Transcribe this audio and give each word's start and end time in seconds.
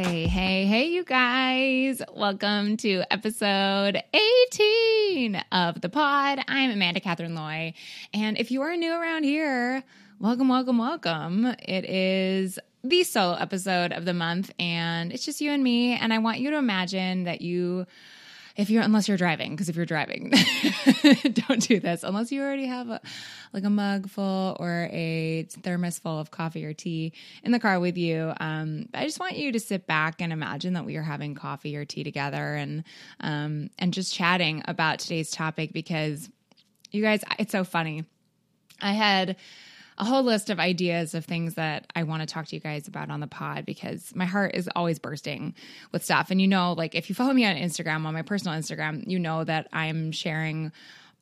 Hey, 0.00 0.28
hey, 0.28 0.64
hey, 0.64 0.84
you 0.84 1.02
guys. 1.02 2.00
Welcome 2.14 2.76
to 2.76 3.02
episode 3.10 4.00
18 4.52 5.42
of 5.50 5.80
the 5.80 5.88
pod. 5.88 6.38
I'm 6.46 6.70
Amanda 6.70 7.00
Katherine 7.00 7.34
Loy. 7.34 7.74
And 8.14 8.38
if 8.38 8.52
you 8.52 8.62
are 8.62 8.76
new 8.76 8.92
around 8.92 9.24
here, 9.24 9.82
welcome, 10.20 10.48
welcome, 10.48 10.78
welcome. 10.78 11.46
It 11.46 11.84
is 11.84 12.60
the 12.84 13.02
solo 13.02 13.34
episode 13.34 13.92
of 13.92 14.04
the 14.04 14.14
month, 14.14 14.52
and 14.60 15.12
it's 15.12 15.24
just 15.24 15.40
you 15.40 15.50
and 15.50 15.64
me. 15.64 15.94
And 15.94 16.14
I 16.14 16.18
want 16.18 16.38
you 16.38 16.52
to 16.52 16.58
imagine 16.58 17.24
that 17.24 17.40
you 17.40 17.84
if 18.58 18.68
you're 18.68 18.82
unless 18.82 19.08
you're 19.08 19.16
driving 19.16 19.52
because 19.52 19.70
if 19.70 19.76
you're 19.76 19.86
driving 19.86 20.30
don't 21.46 21.66
do 21.66 21.80
this. 21.80 22.02
Unless 22.02 22.30
you 22.30 22.42
already 22.42 22.66
have 22.66 22.90
a 22.90 23.00
like 23.54 23.64
a 23.64 23.70
mug 23.70 24.10
full 24.10 24.56
or 24.60 24.90
a 24.92 25.46
thermos 25.62 25.98
full 25.98 26.18
of 26.18 26.30
coffee 26.30 26.66
or 26.66 26.74
tea 26.74 27.14
in 27.42 27.52
the 27.52 27.58
car 27.58 27.80
with 27.80 27.96
you 27.96 28.34
um, 28.40 28.86
i 28.92 29.04
just 29.04 29.18
want 29.18 29.36
you 29.36 29.52
to 29.52 29.60
sit 29.60 29.86
back 29.86 30.20
and 30.20 30.32
imagine 30.32 30.74
that 30.74 30.84
we 30.84 30.96
are 30.96 31.02
having 31.02 31.34
coffee 31.34 31.76
or 31.76 31.86
tea 31.86 32.04
together 32.04 32.54
and 32.54 32.84
um, 33.20 33.70
and 33.78 33.94
just 33.94 34.12
chatting 34.12 34.62
about 34.66 34.98
today's 34.98 35.30
topic 35.30 35.72
because 35.72 36.28
you 36.90 37.02
guys 37.02 37.22
it's 37.38 37.52
so 37.52 37.64
funny. 37.64 38.04
I 38.80 38.92
had 38.92 39.36
a 39.98 40.04
whole 40.04 40.22
list 40.22 40.48
of 40.48 40.60
ideas 40.60 41.14
of 41.14 41.24
things 41.24 41.54
that 41.54 41.86
I 41.94 42.04
want 42.04 42.22
to 42.22 42.26
talk 42.26 42.46
to 42.46 42.56
you 42.56 42.60
guys 42.60 42.86
about 42.86 43.10
on 43.10 43.20
the 43.20 43.26
pod 43.26 43.66
because 43.66 44.14
my 44.14 44.24
heart 44.24 44.54
is 44.54 44.68
always 44.74 44.98
bursting 44.98 45.54
with 45.92 46.04
stuff. 46.04 46.30
And 46.30 46.40
you 46.40 46.46
know, 46.46 46.72
like 46.72 46.94
if 46.94 47.08
you 47.08 47.14
follow 47.14 47.32
me 47.32 47.44
on 47.44 47.56
Instagram, 47.56 48.06
on 48.06 48.14
my 48.14 48.22
personal 48.22 48.56
Instagram, 48.56 49.06
you 49.08 49.18
know 49.18 49.42
that 49.44 49.68
I'm 49.72 50.12
sharing 50.12 50.72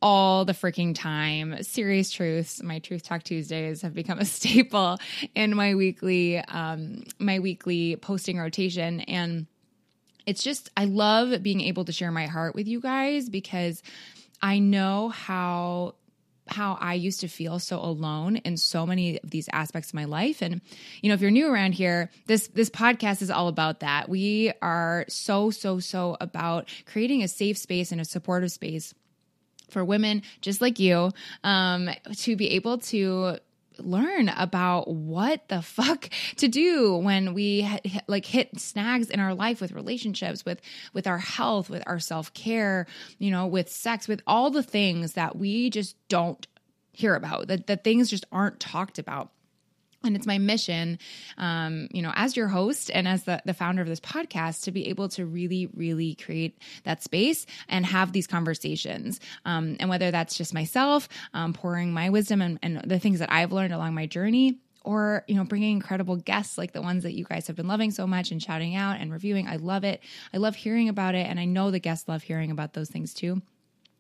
all 0.02 0.44
the 0.44 0.52
freaking 0.52 0.94
time. 0.94 1.62
Serious 1.62 2.10
truths. 2.10 2.62
My 2.62 2.78
Truth 2.80 3.04
Talk 3.04 3.22
Tuesdays 3.22 3.80
have 3.80 3.94
become 3.94 4.18
a 4.18 4.24
staple 4.26 4.98
in 5.34 5.56
my 5.56 5.74
weekly 5.74 6.38
um 6.38 7.04
my 7.18 7.38
weekly 7.38 7.96
posting 7.96 8.38
rotation 8.38 9.00
and 9.00 9.46
it's 10.26 10.42
just 10.42 10.70
I 10.76 10.84
love 10.84 11.42
being 11.42 11.60
able 11.62 11.84
to 11.86 11.92
share 11.92 12.10
my 12.10 12.26
heart 12.26 12.54
with 12.54 12.66
you 12.66 12.80
guys 12.80 13.30
because 13.30 13.82
I 14.42 14.58
know 14.58 15.08
how 15.08 15.94
how 16.48 16.78
I 16.80 16.94
used 16.94 17.20
to 17.20 17.28
feel 17.28 17.58
so 17.58 17.78
alone 17.78 18.36
in 18.36 18.56
so 18.56 18.86
many 18.86 19.20
of 19.22 19.30
these 19.30 19.48
aspects 19.52 19.90
of 19.90 19.94
my 19.94 20.04
life. 20.04 20.42
And, 20.42 20.60
you 21.02 21.08
know, 21.08 21.14
if 21.14 21.20
you're 21.20 21.30
new 21.30 21.48
around 21.48 21.72
here, 21.72 22.10
this 22.26 22.48
this 22.48 22.70
podcast 22.70 23.22
is 23.22 23.30
all 23.30 23.48
about 23.48 23.80
that. 23.80 24.08
We 24.08 24.52
are 24.62 25.04
so, 25.08 25.50
so, 25.50 25.80
so 25.80 26.16
about 26.20 26.68
creating 26.86 27.22
a 27.22 27.28
safe 27.28 27.58
space 27.58 27.92
and 27.92 28.00
a 28.00 28.04
supportive 28.04 28.52
space 28.52 28.94
for 29.70 29.84
women 29.84 30.22
just 30.40 30.60
like 30.60 30.78
you 30.78 31.10
um, 31.42 31.90
to 32.14 32.36
be 32.36 32.50
able 32.50 32.78
to 32.78 33.38
learn 33.78 34.28
about 34.28 34.88
what 34.88 35.46
the 35.48 35.62
fuck 35.76 36.10
to 36.36 36.48
do 36.48 36.96
when 36.96 37.34
we 37.34 37.68
like 38.06 38.26
hit 38.26 38.58
snags 38.58 39.10
in 39.10 39.20
our 39.20 39.34
life 39.34 39.60
with 39.60 39.72
relationships 39.72 40.44
with 40.44 40.60
with 40.92 41.06
our 41.06 41.18
health 41.18 41.70
with 41.70 41.82
our 41.86 41.98
self-care 41.98 42.86
you 43.18 43.30
know 43.30 43.46
with 43.46 43.68
sex 43.68 44.08
with 44.08 44.22
all 44.26 44.50
the 44.50 44.62
things 44.62 45.12
that 45.12 45.36
we 45.36 45.70
just 45.70 45.96
don't 46.08 46.46
hear 46.92 47.14
about 47.14 47.48
that 47.48 47.66
that 47.66 47.84
things 47.84 48.08
just 48.08 48.24
aren't 48.32 48.58
talked 48.58 48.98
about 48.98 49.30
and 50.04 50.16
it's 50.16 50.26
my 50.26 50.38
mission 50.38 50.98
um, 51.38 51.88
you 51.90 52.02
know 52.02 52.12
as 52.14 52.36
your 52.36 52.48
host 52.48 52.90
and 52.92 53.08
as 53.08 53.24
the, 53.24 53.40
the 53.44 53.54
founder 53.54 53.82
of 53.82 53.88
this 53.88 54.00
podcast 54.00 54.64
to 54.64 54.72
be 54.72 54.88
able 54.88 55.08
to 55.08 55.26
really 55.26 55.68
really 55.74 56.14
create 56.14 56.58
that 56.84 57.02
space 57.02 57.46
and 57.68 57.84
have 57.86 58.12
these 58.12 58.26
conversations. 58.26 59.20
Um, 59.44 59.76
and 59.80 59.88
whether 59.88 60.10
that's 60.10 60.36
just 60.36 60.54
myself 60.54 61.08
um, 61.34 61.52
pouring 61.52 61.92
my 61.92 62.10
wisdom 62.10 62.40
and, 62.42 62.58
and 62.62 62.80
the 62.82 62.98
things 62.98 63.18
that 63.18 63.32
i've 63.32 63.52
learned 63.52 63.72
along 63.72 63.94
my 63.94 64.06
journey 64.06 64.58
or 64.86 65.24
you 65.26 65.34
know 65.34 65.44
bringing 65.44 65.72
incredible 65.72 66.16
guests 66.16 66.56
like 66.56 66.72
the 66.72 66.80
ones 66.80 67.02
that 67.02 67.12
you 67.12 67.24
guys 67.24 67.48
have 67.48 67.56
been 67.56 67.66
loving 67.66 67.90
so 67.90 68.06
much 68.06 68.30
and 68.30 68.42
shouting 68.42 68.74
out 68.74 68.98
and 68.98 69.12
reviewing. 69.12 69.48
I 69.48 69.56
love 69.56 69.84
it. 69.84 70.00
I 70.32 70.38
love 70.38 70.54
hearing 70.54 70.88
about 70.88 71.14
it 71.14 71.26
and 71.26 71.38
i 71.38 71.44
know 71.44 71.70
the 71.70 71.80
guests 71.80 72.08
love 72.08 72.22
hearing 72.22 72.50
about 72.50 72.72
those 72.72 72.88
things 72.88 73.12
too. 73.12 73.42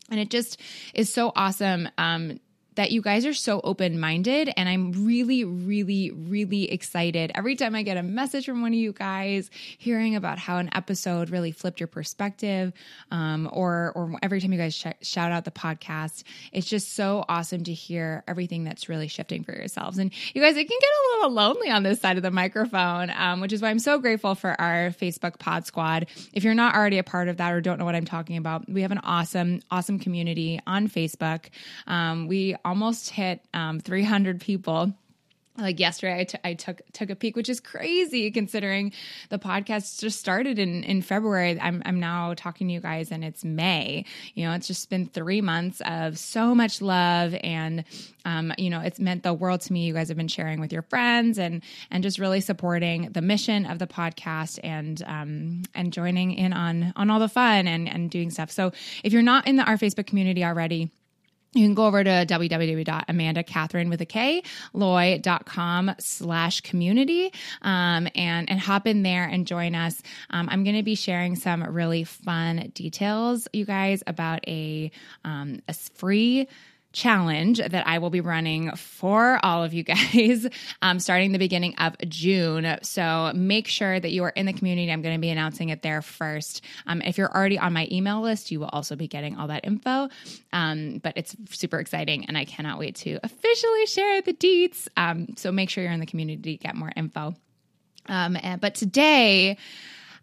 And 0.08 0.20
it 0.20 0.30
just 0.30 0.60
is 0.94 1.12
so 1.12 1.32
awesome 1.34 1.88
um, 1.98 2.38
that 2.76 2.92
you 2.92 3.02
guys 3.02 3.26
are 3.26 3.34
so 3.34 3.60
open 3.64 3.98
minded. 3.98 4.52
And 4.56 4.68
I'm 4.68 5.06
really, 5.06 5.44
really, 5.44 6.10
really 6.10 6.70
excited 6.70 7.32
every 7.34 7.56
time 7.56 7.74
I 7.74 7.82
get 7.82 7.96
a 7.96 8.02
message 8.02 8.46
from 8.46 8.62
one 8.62 8.72
of 8.72 8.78
you 8.78 8.92
guys 8.92 9.50
hearing 9.78 10.14
about 10.14 10.38
how 10.38 10.58
an 10.58 10.70
episode 10.74 11.30
really 11.30 11.52
flipped 11.52 11.80
your 11.80 11.86
perspective, 11.88 12.72
um, 13.10 13.48
or, 13.52 13.92
or 13.94 14.18
every 14.22 14.40
time 14.40 14.52
you 14.52 14.58
guys 14.58 14.74
sh- 14.74 14.86
shout 15.02 15.32
out 15.32 15.44
the 15.44 15.50
podcast. 15.50 16.22
It's 16.52 16.66
just 16.66 16.94
so 16.94 17.24
awesome 17.28 17.64
to 17.64 17.72
hear 17.72 18.22
everything 18.28 18.64
that's 18.64 18.88
really 18.88 19.08
shifting 19.08 19.42
for 19.42 19.52
yourselves. 19.52 19.98
And 19.98 20.12
you 20.34 20.42
guys, 20.42 20.56
it 20.56 20.68
can 20.68 20.78
get 20.80 20.90
a 20.90 21.16
little 21.16 21.32
lonely 21.32 21.70
on 21.70 21.82
this 21.82 22.00
side 22.00 22.16
of 22.16 22.22
the 22.22 22.30
microphone, 22.30 23.10
um, 23.10 23.40
which 23.40 23.52
is 23.52 23.62
why 23.62 23.70
I'm 23.70 23.78
so 23.78 23.98
grateful 23.98 24.34
for 24.34 24.58
our 24.60 24.90
Facebook 24.90 25.38
Pod 25.38 25.66
Squad. 25.66 26.06
If 26.32 26.44
you're 26.44 26.54
not 26.54 26.74
already 26.74 26.98
a 26.98 27.02
part 27.02 27.28
of 27.28 27.38
that 27.38 27.52
or 27.52 27.60
don't 27.60 27.78
know 27.78 27.84
what 27.84 27.94
I'm 27.94 28.04
talking 28.04 28.36
about, 28.36 28.68
we 28.68 28.82
have 28.82 28.92
an 28.92 29.00
awesome, 29.02 29.60
awesome 29.70 29.98
community 29.98 30.60
on 30.66 30.88
Facebook. 30.88 31.46
Um, 31.86 32.28
we 32.28 32.54
almost 32.66 33.10
hit 33.10 33.40
um, 33.54 33.78
300 33.78 34.40
people. 34.40 34.92
Like 35.58 35.80
yesterday 35.80 36.20
I, 36.20 36.24
t- 36.24 36.38
I 36.44 36.52
took 36.52 36.82
took 36.92 37.08
a 37.08 37.16
peek 37.16 37.34
which 37.34 37.48
is 37.48 37.60
crazy 37.60 38.30
considering 38.30 38.92
the 39.30 39.38
podcast 39.38 40.00
just 40.00 40.18
started 40.18 40.58
in 40.58 40.84
in 40.84 41.00
february. 41.00 41.58
I'm, 41.58 41.82
I'm 41.86 41.98
now 41.98 42.34
talking 42.36 42.68
to 42.68 42.74
you 42.74 42.80
guys 42.80 43.10
and 43.10 43.24
it's 43.24 43.42
may. 43.42 44.04
You 44.34 44.44
know 44.44 44.52
it's 44.52 44.66
just 44.66 44.90
been 44.90 45.06
three 45.06 45.40
months 45.40 45.80
of 45.86 46.18
so 46.18 46.54
much 46.54 46.82
love 46.82 47.34
and 47.42 47.84
um, 48.26 48.52
you 48.58 48.68
know 48.68 48.80
it's 48.80 49.00
meant 49.00 49.22
the 49.22 49.32
world 49.32 49.62
to 49.62 49.72
me. 49.72 49.86
You 49.86 49.94
guys 49.94 50.08
have 50.08 50.18
been 50.18 50.28
sharing 50.28 50.60
with 50.60 50.74
your 50.74 50.82
friends 50.82 51.38
and 51.38 51.62
and 51.90 52.02
just 52.02 52.18
really 52.18 52.42
supporting 52.42 53.12
the 53.12 53.22
mission 53.22 53.64
of 53.64 53.78
the 53.78 53.86
podcast 53.86 54.58
and 54.62 55.02
um, 55.06 55.62
and 55.74 55.90
joining 55.90 56.32
in 56.32 56.52
on 56.52 56.92
on 56.96 57.08
all 57.08 57.18
the 57.18 57.30
fun 57.30 57.66
and 57.66 57.88
and 57.88 58.10
doing 58.10 58.28
stuff. 58.28 58.50
So 58.50 58.72
if 59.02 59.14
you're 59.14 59.22
not 59.22 59.46
in 59.46 59.56
the 59.56 59.64
our 59.64 59.78
facebook 59.78 60.06
community 60.06 60.44
already 60.44 60.90
you 61.52 61.64
can 61.64 61.74
go 61.74 61.86
over 61.86 62.04
to 62.04 62.10
www.amandacatherine 62.10 63.88
with 63.88 64.00
a 64.00 64.06
K, 64.06 64.42
loy.com 64.72 65.94
slash 65.98 66.60
community, 66.60 67.32
um, 67.62 68.08
and, 68.14 68.50
and 68.50 68.60
hop 68.60 68.86
in 68.86 69.02
there 69.02 69.24
and 69.24 69.46
join 69.46 69.74
us. 69.74 70.02
Um, 70.30 70.48
I'm 70.50 70.64
going 70.64 70.76
to 70.76 70.82
be 70.82 70.94
sharing 70.94 71.36
some 71.36 71.62
really 71.62 72.04
fun 72.04 72.72
details, 72.74 73.48
you 73.52 73.64
guys, 73.64 74.02
about 74.06 74.46
a, 74.46 74.90
um, 75.24 75.60
a 75.68 75.72
free 75.72 76.48
challenge 76.96 77.58
that 77.58 77.86
I 77.86 77.98
will 77.98 78.08
be 78.08 78.22
running 78.22 78.74
for 78.74 79.38
all 79.42 79.62
of 79.62 79.74
you 79.74 79.82
guys 79.82 80.46
um, 80.82 80.98
starting 80.98 81.32
the 81.32 81.38
beginning 81.38 81.74
of 81.76 81.94
June. 82.08 82.78
So 82.80 83.32
make 83.34 83.68
sure 83.68 84.00
that 84.00 84.12
you 84.12 84.24
are 84.24 84.30
in 84.30 84.46
the 84.46 84.54
community. 84.54 84.90
I'm 84.90 85.02
going 85.02 85.14
to 85.14 85.20
be 85.20 85.28
announcing 85.28 85.68
it 85.68 85.82
there 85.82 86.00
first. 86.00 86.64
Um, 86.86 87.02
if 87.02 87.18
you're 87.18 87.30
already 87.30 87.58
on 87.58 87.74
my 87.74 87.86
email 87.92 88.22
list, 88.22 88.50
you 88.50 88.60
will 88.60 88.70
also 88.72 88.96
be 88.96 89.08
getting 89.08 89.36
all 89.36 89.48
that 89.48 89.66
info. 89.66 90.08
Um, 90.54 90.98
but 91.02 91.12
it's 91.16 91.36
super 91.50 91.78
exciting 91.80 92.24
and 92.24 92.38
I 92.38 92.46
cannot 92.46 92.78
wait 92.78 92.96
to 92.96 93.20
officially 93.22 93.86
share 93.86 94.22
the 94.22 94.32
deets. 94.32 94.88
Um, 94.96 95.36
so 95.36 95.52
make 95.52 95.68
sure 95.68 95.84
you're 95.84 95.92
in 95.92 96.00
the 96.00 96.06
community 96.06 96.56
to 96.56 96.62
get 96.62 96.76
more 96.76 96.92
info. 96.96 97.34
Um, 98.08 98.38
and, 98.42 98.58
but 98.58 98.74
today, 98.74 99.58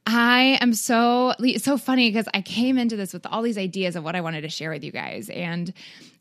I 0.06 0.58
am 0.60 0.74
so 0.74 1.34
so 1.58 1.78
funny 1.78 2.10
because 2.10 2.28
I 2.34 2.42
came 2.42 2.78
into 2.78 2.98
this 2.98 3.14
with 3.14 3.26
all 3.26 3.42
these 3.42 3.58
ideas 3.58 3.96
of 3.96 4.04
what 4.04 4.16
I 4.16 4.22
wanted 4.22 4.42
to 4.42 4.50
share 4.50 4.70
with 4.70 4.84
you 4.84 4.92
guys 4.92 5.30
and 5.30 5.74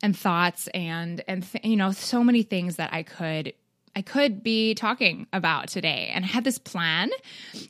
and 0.03 0.17
thoughts 0.17 0.69
and 0.69 1.23
and 1.27 1.43
th- 1.51 1.65
you 1.65 1.77
know 1.77 1.91
so 1.91 2.23
many 2.23 2.43
things 2.43 2.77
that 2.77 2.93
I 2.93 3.03
could 3.03 3.55
I 3.95 4.01
could 4.01 4.43
be 4.43 4.75
talking 4.75 5.27
about 5.35 5.69
today 5.69 6.11
and 6.15 6.25
I 6.25 6.29
had 6.29 6.45
this 6.45 6.57
plan. 6.57 7.11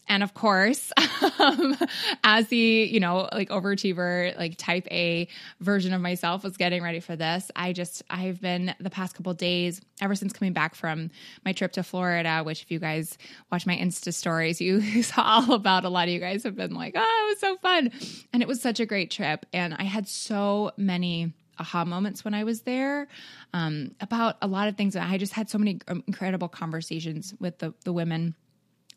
And 0.09 0.23
of 0.23 0.35
course, 0.35 0.93
um, 1.41 1.77
as 2.23 2.47
the, 2.49 2.57
you 2.57 3.01
know, 3.01 3.29
like 3.33 3.49
overachiever, 3.49 4.37
like 4.39 4.57
type 4.57 4.87
A 4.93 5.27
version 5.61 5.93
of 5.93 6.01
myself 6.01 6.45
was 6.45 6.57
getting 6.57 6.83
ready 6.83 7.01
for 7.01 7.17
this, 7.17 7.51
I 7.57 7.73
just, 7.73 8.05
I've 8.09 8.41
been 8.41 8.73
the 8.79 8.91
past 8.91 9.17
couple 9.17 9.35
days, 9.35 9.81
ever 10.01 10.15
since 10.15 10.33
coming 10.33 10.53
back 10.53 10.77
from 10.77 11.11
my 11.45 11.53
trip 11.53 11.73
to 11.73 11.83
Florida, 11.83 12.43
which 12.45 12.63
if 12.63 12.71
you 12.71 12.79
guys 12.79 13.19
watch 13.51 13.67
my 13.67 13.77
Insta 13.77 14.15
stories, 14.15 14.61
you 14.61 15.03
saw 15.03 15.23
all 15.23 15.55
about. 15.55 15.85
A 15.85 15.89
lot 15.89 16.07
of 16.07 16.15
you 16.15 16.21
guys 16.21 16.45
have 16.45 16.55
been 16.55 16.75
like, 16.75 16.95
oh, 16.97 17.27
it 17.27 17.31
was 17.31 17.41
so 17.41 17.57
fun. 17.57 17.91
And 18.33 18.43
it 18.43 18.49
was 18.49 18.63
such 18.63 18.79
a 18.79 18.87
great 18.87 19.11
trip. 19.11 19.45
And 19.53 19.75
I 19.75 19.85
had 19.85 20.07
so 20.07 20.71
many 20.77 21.33
aha 21.63 21.85
moments 21.85 22.25
when 22.25 22.35
I 22.35 22.45
was 22.45 22.63
there 22.63 23.09
um, 23.55 23.95
about 24.01 24.37
a 24.43 24.47
lot 24.47 24.69
of 24.69 24.77
things. 24.77 24.97
I 24.97 25.17
just 25.17 25.33
had 25.33 25.49
so 25.49 25.59
many 25.59 25.81
um, 25.89 26.03
incredible 26.07 26.49
conversations 26.49 27.33
with 27.41 27.59
the, 27.59 27.73
the 27.85 27.93
women 27.93 28.35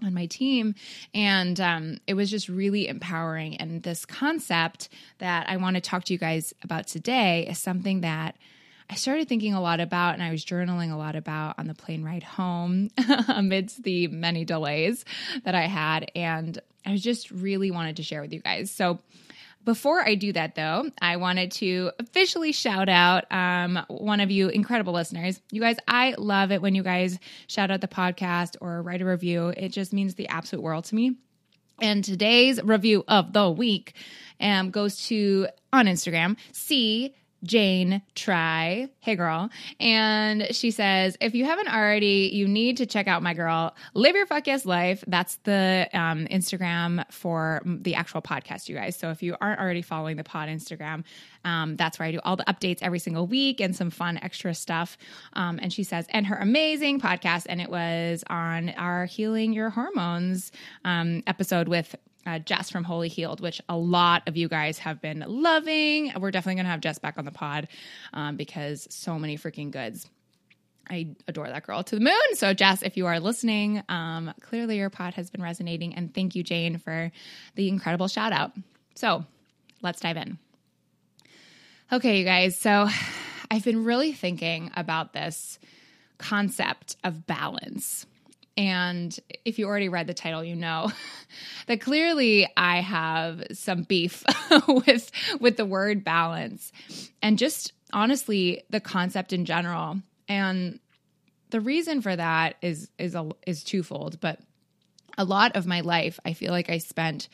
on 0.03 0.13
my 0.13 0.25
team. 0.25 0.75
And 1.13 1.59
um, 1.59 1.97
it 2.07 2.15
was 2.15 2.29
just 2.29 2.49
really 2.49 2.87
empowering. 2.87 3.57
And 3.57 3.81
this 3.81 4.05
concept 4.05 4.89
that 5.19 5.49
i 5.49 5.57
want 5.57 5.75
to 5.75 5.81
talk 5.81 6.03
to 6.05 6.13
you 6.13 6.19
guys 6.19 6.53
about 6.63 6.87
today 6.87 7.47
is 7.47 7.57
something 7.59 8.01
that 8.01 8.35
i 8.89 8.95
started 8.95 9.27
thinking 9.27 9.53
a 9.53 9.61
lot 9.61 9.79
about 9.79 10.13
and 10.13 10.23
i 10.23 10.31
was 10.31 10.43
journaling 10.43 10.91
a 10.91 10.95
lot 10.95 11.15
about 11.15 11.57
on 11.57 11.67
the 11.67 11.73
plane 11.73 12.03
ride 12.03 12.23
home 12.23 12.89
amidst 13.27 13.83
the 13.83 14.07
many 14.07 14.45
delays 14.45 15.05
that 15.43 15.55
i 15.55 15.67
had. 15.67 16.11
And 16.15 16.59
i 16.85 16.95
just 16.95 17.31
really 17.31 17.71
wanted 17.71 17.97
to 17.97 18.03
share 18.03 18.21
with 18.21 18.33
you 18.33 18.39
guys. 18.39 18.71
So 18.71 18.99
before 19.65 20.07
I 20.07 20.15
do 20.15 20.31
that, 20.33 20.55
though, 20.55 20.89
I 21.01 21.17
wanted 21.17 21.51
to 21.53 21.91
officially 21.99 22.51
shout 22.51 22.87
out 22.87 23.29
um, 23.31 23.83
one 23.87 24.21
of 24.21 24.31
you 24.31 24.49
incredible 24.49 24.93
listeners. 24.93 25.41
You 25.51 25.59
guys, 25.59 25.77
I 25.87 26.13
love 26.17 26.51
it 26.51 26.61
when 26.61 26.75
you 26.75 26.83
guys 26.83 27.19
shout 27.47 27.71
out 27.71 27.81
the 27.81 27.87
podcast 27.87 28.55
or 28.61 28.81
write 28.81 29.01
a 29.01 29.05
review. 29.05 29.47
It 29.47 29.69
just 29.69 29.91
means 29.91 30.15
the 30.15 30.29
absolute 30.29 30.61
world 30.61 30.85
to 30.85 30.95
me. 30.95 31.15
And 31.81 32.03
today's 32.03 32.61
review 32.63 33.03
of 33.07 33.33
the 33.33 33.49
week 33.49 33.95
um, 34.39 34.69
goes 34.71 35.07
to 35.07 35.47
on 35.73 35.87
Instagram, 35.87 36.37
C 36.53 37.13
Jane 37.45 38.01
Try. 38.15 38.89
Hey, 38.99 39.15
girl. 39.15 39.49
And 39.79 40.47
she 40.51 40.71
says, 40.71 41.17
if 41.21 41.35
you 41.35 41.45
haven't 41.45 41.73
already, 41.73 42.31
you 42.33 42.47
need 42.47 42.77
to 42.77 42.85
check 42.85 43.07
out 43.07 43.21
my 43.21 43.33
girl, 43.33 43.75
Live 43.93 44.15
Your 44.15 44.25
Fuck 44.25 44.47
Yes 44.47 44.65
Life. 44.65 45.03
That's 45.07 45.35
the 45.43 45.87
um, 45.93 46.25
Instagram 46.27 47.09
for 47.11 47.61
the 47.65 47.95
actual 47.95 48.21
podcast, 48.21 48.67
you 48.67 48.75
guys. 48.75 48.95
So 48.95 49.11
if 49.11 49.21
you 49.21 49.35
aren't 49.39 49.59
already 49.59 49.81
following 49.81 50.17
the 50.17 50.23
pod 50.23 50.49
Instagram, 50.49 51.03
um, 51.43 51.75
that's 51.75 51.99
where 51.99 52.07
I 52.07 52.11
do 52.11 52.19
all 52.23 52.35
the 52.35 52.45
updates 52.45 52.79
every 52.81 52.99
single 52.99 53.27
week 53.27 53.61
and 53.61 53.75
some 53.75 53.91
fun 53.91 54.17
extra 54.21 54.53
stuff. 54.53 54.97
Um, 55.33 55.59
and 55.61 55.71
she 55.71 55.83
says, 55.83 56.07
and 56.09 56.25
her 56.25 56.35
amazing 56.35 56.99
podcast. 56.99 57.45
And 57.47 57.61
it 57.61 57.69
was 57.69 58.23
on 58.27 58.69
our 58.71 59.05
Healing 59.05 59.53
Your 59.53 59.69
Hormones 59.69 60.51
um, 60.83 61.23
episode 61.27 61.67
with 61.67 61.95
uh, 62.25 62.39
Jess 62.39 62.69
from 62.69 62.83
Holy 62.83 63.07
Healed, 63.07 63.41
which 63.41 63.61
a 63.69 63.77
lot 63.77 64.27
of 64.27 64.35
you 64.37 64.47
guys 64.47 64.79
have 64.79 65.01
been 65.01 65.23
loving. 65.27 66.11
We're 66.19 66.31
definitely 66.31 66.55
going 66.55 66.65
to 66.65 66.71
have 66.71 66.81
Jess 66.81 66.99
back 66.99 67.17
on 67.17 67.25
the 67.25 67.31
pod 67.31 67.67
um, 68.13 68.35
because 68.35 68.87
so 68.89 69.19
many 69.19 69.37
freaking 69.37 69.71
goods. 69.71 70.09
I 70.89 71.15
adore 71.27 71.47
that 71.47 71.65
girl 71.65 71.83
to 71.83 71.95
the 71.95 72.01
moon. 72.01 72.15
So, 72.33 72.53
Jess, 72.53 72.83
if 72.83 72.95
you 72.95 73.07
are 73.07 73.19
listening, 73.19 73.81
um, 73.89 74.31
clearly 74.41 74.77
your 74.77 74.91
pod 74.91 75.15
has 75.15 75.31
been 75.31 75.41
resonating. 75.41 75.95
And 75.95 76.13
thank 76.13 76.35
you, 76.35 76.43
Jane, 76.43 76.77
for 76.77 77.11
the 77.55 77.69
incredible 77.69 78.07
shout 78.07 78.31
out. 78.31 78.51
So, 78.93 79.25
let's 79.81 79.99
dive 79.99 80.17
in. 80.17 80.37
Okay, 81.91 82.19
you 82.19 82.25
guys. 82.25 82.57
So, 82.57 82.87
I've 83.49 83.63
been 83.63 83.83
really 83.83 84.13
thinking 84.13 84.71
about 84.75 85.13
this 85.13 85.59
concept 86.17 86.97
of 87.03 87.25
balance 87.25 88.05
and 88.57 89.17
if 89.43 89.59
you 89.59 89.67
already 89.67 89.89
read 89.89 90.07
the 90.07 90.13
title, 90.13 90.43
you 90.43 90.55
know 90.55 90.91
that 91.67 91.81
clearly 91.81 92.47
I 92.55 92.79
have 92.79 93.43
some 93.51 93.83
beef 93.83 94.23
with 94.67 95.11
with 95.39 95.57
the 95.57 95.65
word 95.65 96.03
balance 96.03 96.71
and 97.21 97.37
just 97.37 97.73
honestly 97.91 98.63
the 98.69 98.79
concept 98.79 99.33
in 99.33 99.45
general. 99.45 99.99
And 100.27 100.79
the 101.49 101.59
reason 101.59 102.01
for 102.01 102.15
that 102.15 102.55
is 102.61 102.89
is 102.97 103.13
a, 103.13 103.29
is 103.45 103.63
twofold, 103.63 104.19
but 104.21 104.39
a 105.17 105.25
lot 105.25 105.55
of 105.55 105.65
my 105.65 105.81
life 105.81 106.19
I 106.25 106.33
feel 106.33 106.51
like 106.51 106.69
I 106.69 106.77
spent 106.77 107.27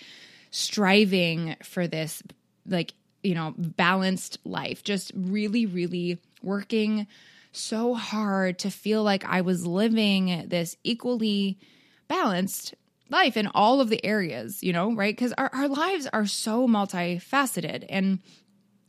striving 0.50 1.56
for 1.63 1.88
this 1.88 2.23
like, 2.65 2.94
you 3.21 3.35
know, 3.35 3.53
balanced 3.57 4.39
life, 4.44 4.83
just 4.83 5.12
really 5.15 5.68
really 5.68 6.19
working 6.41 7.06
so 7.51 7.94
hard 7.94 8.59
to 8.59 8.71
feel 8.71 9.03
like 9.03 9.25
I 9.25 9.42
was 9.42 9.65
living 9.65 10.45
this 10.48 10.75
equally 10.83 11.59
balanced 12.07 12.75
life 13.09 13.36
in 13.36 13.48
all 13.48 13.81
of 13.81 13.89
the 13.89 14.03
areas, 14.06 14.63
you 14.63 14.74
know, 14.74 14.94
right? 14.94 15.15
Because 15.15 15.33
our, 15.33 15.50
our 15.53 15.68
lives 15.68 16.07
are 16.12 16.25
so 16.25 16.68
multifaceted. 16.68 17.86
And 17.89 18.19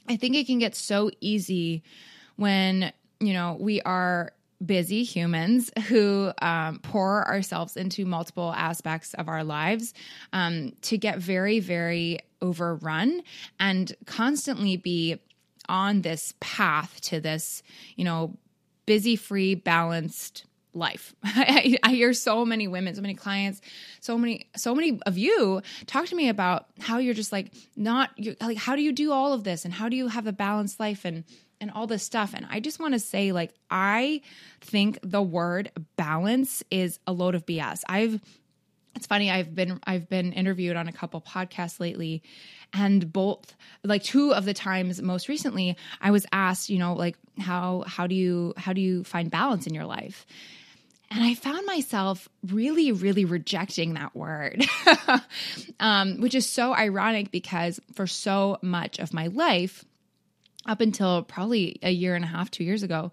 I 0.08 0.16
think 0.16 0.36
it 0.36 0.46
can 0.46 0.58
get 0.58 0.74
so 0.74 1.10
easy 1.20 1.82
when, 2.36 2.92
you 3.20 3.32
know, 3.32 3.56
we 3.60 3.82
are 3.82 4.32
busy 4.64 5.02
humans 5.02 5.70
who 5.88 6.32
um, 6.40 6.78
pour 6.80 7.26
ourselves 7.26 7.76
into 7.76 8.04
multiple 8.04 8.52
aspects 8.56 9.14
of 9.14 9.28
our 9.28 9.44
lives 9.44 9.92
um, 10.32 10.72
to 10.82 10.96
get 10.96 11.18
very, 11.18 11.58
very 11.58 12.20
overrun 12.40 13.22
and 13.58 13.92
constantly 14.06 14.76
be 14.76 15.18
on 15.68 16.02
this 16.02 16.34
path 16.40 17.00
to 17.00 17.20
this, 17.20 17.62
you 17.96 18.04
know, 18.04 18.36
busy, 18.86 19.16
free, 19.16 19.54
balanced 19.54 20.44
life. 20.74 21.14
I, 21.24 21.78
hear 21.90 22.12
so 22.12 22.44
many 22.44 22.66
women, 22.66 22.94
so 22.94 23.02
many 23.02 23.14
clients, 23.14 23.60
so 24.00 24.16
many, 24.16 24.48
so 24.56 24.74
many 24.74 25.00
of 25.06 25.18
you 25.18 25.60
talk 25.86 26.06
to 26.06 26.16
me 26.16 26.28
about 26.28 26.66
how 26.80 26.98
you're 26.98 27.14
just 27.14 27.32
like 27.32 27.52
not 27.76 28.10
you're, 28.16 28.34
like 28.40 28.56
how 28.56 28.74
do 28.74 28.82
you 28.82 28.92
do 28.92 29.12
all 29.12 29.32
of 29.32 29.44
this 29.44 29.64
and 29.64 29.74
how 29.74 29.88
do 29.88 29.96
you 29.96 30.08
have 30.08 30.26
a 30.26 30.32
balanced 30.32 30.80
life 30.80 31.04
and 31.04 31.24
and 31.62 31.70
all 31.70 31.86
this 31.86 32.02
stuff. 32.02 32.34
And 32.34 32.44
I 32.50 32.58
just 32.58 32.80
want 32.80 32.94
to 32.94 32.98
say, 32.98 33.30
like, 33.30 33.54
I 33.70 34.20
think 34.60 34.98
the 35.02 35.22
word 35.22 35.70
balance 35.96 36.64
is 36.72 36.98
a 37.06 37.12
load 37.12 37.36
of 37.36 37.46
BS. 37.46 37.82
I've 37.88 38.20
it's 38.94 39.06
funny 39.06 39.30
i've 39.30 39.54
been 39.54 39.80
i've 39.86 40.08
been 40.08 40.32
interviewed 40.32 40.76
on 40.76 40.88
a 40.88 40.92
couple 40.92 41.20
podcasts 41.20 41.80
lately 41.80 42.22
and 42.74 43.12
both 43.12 43.54
like 43.84 44.02
two 44.02 44.32
of 44.32 44.44
the 44.44 44.54
times 44.54 45.00
most 45.02 45.28
recently 45.28 45.76
i 46.00 46.10
was 46.10 46.26
asked 46.32 46.70
you 46.70 46.78
know 46.78 46.94
like 46.94 47.16
how 47.38 47.84
how 47.86 48.06
do 48.06 48.14
you 48.14 48.54
how 48.56 48.72
do 48.72 48.80
you 48.80 49.04
find 49.04 49.30
balance 49.30 49.66
in 49.66 49.74
your 49.74 49.86
life? 49.86 50.26
And 51.10 51.22
I 51.22 51.34
found 51.34 51.66
myself 51.66 52.26
really, 52.46 52.90
really 52.90 53.26
rejecting 53.26 53.94
that 53.94 54.16
word, 54.16 54.64
um, 55.80 56.22
which 56.22 56.34
is 56.34 56.48
so 56.48 56.74
ironic 56.74 57.30
because 57.30 57.78
for 57.94 58.06
so 58.06 58.56
much 58.62 58.98
of 58.98 59.12
my 59.12 59.26
life, 59.26 59.84
up 60.64 60.80
until 60.80 61.22
probably 61.22 61.78
a 61.82 61.90
year 61.90 62.14
and 62.14 62.24
a 62.24 62.28
half, 62.28 62.50
two 62.50 62.64
years 62.64 62.82
ago, 62.82 63.12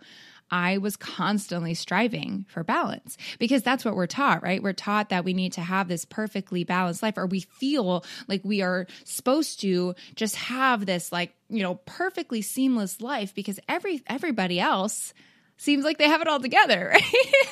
I 0.52 0.78
was 0.78 0.98
constantly 0.98 1.74
striving 1.74 2.46
for 2.50 2.64
balance 2.64 3.18
because 3.38 3.64
that's 3.64 3.86
what 3.86 3.96
we're 3.96 4.08
taught, 4.08 4.44
right? 4.44 4.62
We're 4.62 4.74
taught 4.74 5.10
that 5.10 5.26
we 5.26 5.34
need 5.34 5.54
to 5.54 5.62
have 5.62 5.88
this 5.88 6.06
perfectly 6.06 6.64
balanced 6.64 7.04
life, 7.04 7.18
or 7.18 7.26
we 7.26 7.42
feel 7.42 8.04
like 8.28 8.42
we 8.44 8.62
are 8.62 8.88
supposed 9.04 9.62
to 9.62 9.96
just 10.16 10.36
have 10.36 10.86
this, 10.86 11.12
like, 11.12 11.34
you 11.50 11.64
know, 11.64 11.76
perfectly 11.86 12.42
seamless 12.42 13.02
life 13.02 13.34
because 13.36 13.60
every 13.68 14.02
everybody 14.08 14.60
else 14.60 15.14
seems 15.58 15.84
like 15.84 15.98
they 15.98 16.08
have 16.08 16.22
it 16.22 16.28
all 16.28 16.40
together 16.40 16.90
right? 16.94 17.46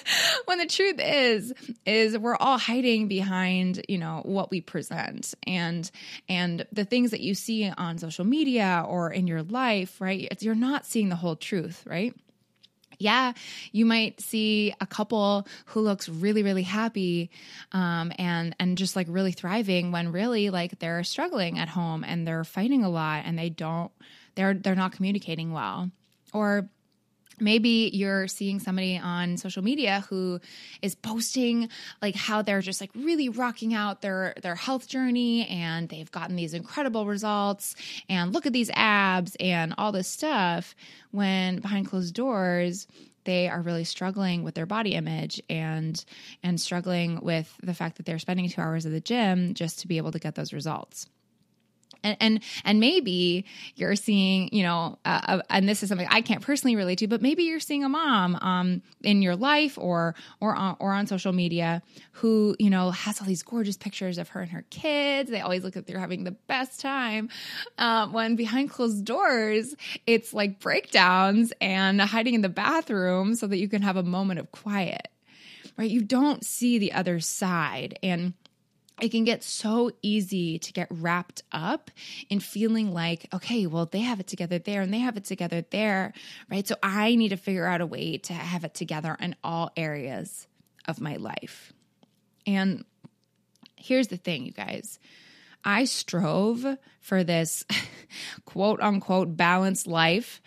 When 0.45 0.57
the 0.57 0.65
truth 0.65 0.95
is 0.97 1.53
is 1.85 2.17
we're 2.17 2.37
all 2.37 2.57
hiding 2.57 3.07
behind 3.07 3.85
you 3.87 3.97
know 3.97 4.21
what 4.23 4.49
we 4.49 4.61
present 4.61 5.33
and 5.45 5.89
and 6.27 6.65
the 6.71 6.85
things 6.85 7.11
that 7.11 7.19
you 7.19 7.35
see 7.35 7.69
on 7.69 7.97
social 7.97 8.25
media 8.25 8.83
or 8.87 9.11
in 9.11 9.27
your 9.27 9.43
life 9.43 9.99
right? 10.01 10.41
You're 10.41 10.55
not 10.55 10.85
seeing 10.85 11.09
the 11.09 11.15
whole 11.15 11.35
truth 11.35 11.83
right 11.85 12.13
yeah, 12.99 13.33
you 13.71 13.85
might 13.85 14.19
see 14.21 14.73
a 14.81 14.87
couple 14.87 15.47
who 15.67 15.81
looks 15.81 16.09
really, 16.09 16.43
really 16.43 16.63
happy 16.63 17.29
um, 17.71 18.11
and 18.17 18.55
and 18.59 18.77
just 18.77 18.95
like 18.95 19.07
really 19.09 19.31
thriving 19.31 19.91
when 19.91 20.11
really 20.11 20.49
like 20.49 20.79
they're 20.79 21.03
struggling 21.03 21.59
at 21.59 21.69
home 21.69 22.03
and 22.03 22.27
they're 22.27 22.43
fighting 22.43 22.83
a 22.83 22.89
lot 22.89 23.23
and 23.25 23.37
they 23.37 23.49
don't 23.49 23.91
they're 24.35 24.53
they're 24.53 24.75
not 24.75 24.93
communicating 24.93 25.51
well. 25.51 25.91
Or 26.33 26.69
maybe 27.39 27.89
you're 27.93 28.27
seeing 28.27 28.59
somebody 28.59 28.97
on 28.97 29.37
social 29.37 29.63
media 29.63 30.03
who 30.09 30.39
is 30.81 30.95
posting 30.95 31.69
like 32.01 32.15
how 32.15 32.41
they're 32.41 32.61
just 32.61 32.81
like 32.81 32.91
really 32.95 33.29
rocking 33.29 33.73
out 33.73 34.01
their 34.01 34.33
their 34.41 34.55
health 34.55 34.87
journey 34.87 35.47
and 35.47 35.89
they've 35.89 36.11
gotten 36.11 36.35
these 36.35 36.53
incredible 36.53 37.05
results 37.05 37.75
and 38.09 38.33
look 38.33 38.45
at 38.45 38.53
these 38.53 38.71
abs 38.73 39.35
and 39.39 39.73
all 39.77 39.91
this 39.91 40.07
stuff 40.07 40.75
when 41.11 41.59
behind 41.59 41.87
closed 41.87 42.13
doors 42.13 42.87
they 43.23 43.49
are 43.49 43.61
really 43.61 43.83
struggling 43.83 44.43
with 44.43 44.55
their 44.55 44.65
body 44.65 44.93
image 44.93 45.41
and 45.49 46.03
and 46.43 46.59
struggling 46.59 47.19
with 47.21 47.53
the 47.61 47.73
fact 47.73 47.97
that 47.97 48.05
they're 48.05 48.19
spending 48.19 48.49
2 48.49 48.61
hours 48.61 48.85
at 48.85 48.91
the 48.91 49.01
gym 49.01 49.53
just 49.53 49.79
to 49.79 49.87
be 49.87 49.97
able 49.97 50.11
to 50.11 50.19
get 50.19 50.35
those 50.35 50.53
results 50.53 51.07
and 52.03 52.17
and, 52.19 52.43
and 52.63 52.79
maybe 52.79 53.45
you're 53.75 53.95
seeing 53.95 54.49
you 54.51 54.63
know 54.63 54.97
uh, 55.05 55.21
uh, 55.23 55.41
and 55.49 55.67
this 55.67 55.83
is 55.83 55.89
something 55.89 56.07
i 56.09 56.21
can't 56.21 56.41
personally 56.41 56.75
relate 56.75 56.97
to 56.97 57.07
but 57.07 57.21
maybe 57.21 57.43
you're 57.43 57.59
seeing 57.59 57.83
a 57.83 57.89
mom 57.89 58.35
um, 58.35 58.81
in 59.03 59.21
your 59.21 59.35
life 59.35 59.77
or 59.77 60.15
or 60.39 60.55
on, 60.55 60.75
or 60.79 60.93
on 60.93 61.07
social 61.07 61.33
media 61.33 61.81
who 62.13 62.55
you 62.59 62.69
know 62.69 62.91
has 62.91 63.19
all 63.21 63.27
these 63.27 63.43
gorgeous 63.43 63.77
pictures 63.77 64.17
of 64.17 64.29
her 64.29 64.41
and 64.41 64.51
her 64.51 64.65
kids. 64.69 65.29
They 65.29 65.41
always 65.41 65.63
look 65.63 65.75
like 65.75 65.85
they're 65.85 65.99
having 65.99 66.23
the 66.23 66.31
best 66.31 66.79
time. 66.79 67.29
Um, 67.77 68.13
when 68.13 68.35
behind 68.35 68.69
closed 68.69 69.05
doors 69.05 69.75
it's 70.05 70.33
like 70.33 70.59
breakdowns 70.59 71.53
and 71.61 72.01
hiding 72.01 72.33
in 72.33 72.41
the 72.41 72.49
bathroom 72.49 73.35
so 73.35 73.47
that 73.47 73.57
you 73.57 73.67
can 73.67 73.81
have 73.81 73.97
a 73.97 74.03
moment 74.03 74.39
of 74.39 74.51
quiet 74.51 75.07
right? 75.77 75.89
You 75.89 76.01
don't 76.01 76.43
see 76.43 76.79
the 76.79 76.93
other 76.93 77.19
side. 77.19 77.99
And 78.01 78.33
it 78.99 79.09
can 79.09 79.23
get 79.23 79.43
so 79.43 79.91
easy 80.01 80.57
to 80.59 80.73
get 80.73 80.87
wrapped 80.89 81.43
up 81.51 81.91
in 82.29 82.39
feeling 82.39 82.93
like, 82.93 83.27
okay, 83.33 83.67
well, 83.67 83.85
they 83.85 83.99
have 83.99 84.19
it 84.19 84.27
together 84.27 84.57
there 84.57 84.81
and 84.81 84.93
they 84.93 84.99
have 84.99 85.17
it 85.17 85.25
together 85.25 85.63
there, 85.69 86.13
right? 86.49 86.67
So 86.67 86.75
I 86.81 87.15
need 87.15 87.29
to 87.29 87.37
figure 87.37 87.65
out 87.65 87.81
a 87.81 87.85
way 87.85 88.17
to 88.17 88.33
have 88.33 88.63
it 88.63 88.73
together 88.73 89.15
in 89.19 89.35
all 89.43 89.71
areas 89.77 90.47
of 90.87 90.99
my 90.99 91.17
life. 91.17 91.73
And 92.47 92.85
here's 93.75 94.07
the 94.07 94.17
thing, 94.17 94.45
you 94.45 94.51
guys. 94.51 94.99
I 95.63 95.85
strove 95.85 96.65
for 96.99 97.23
this 97.23 97.65
quote 98.45 98.79
unquote 98.81 99.37
balanced 99.37 99.85
life 99.85 100.41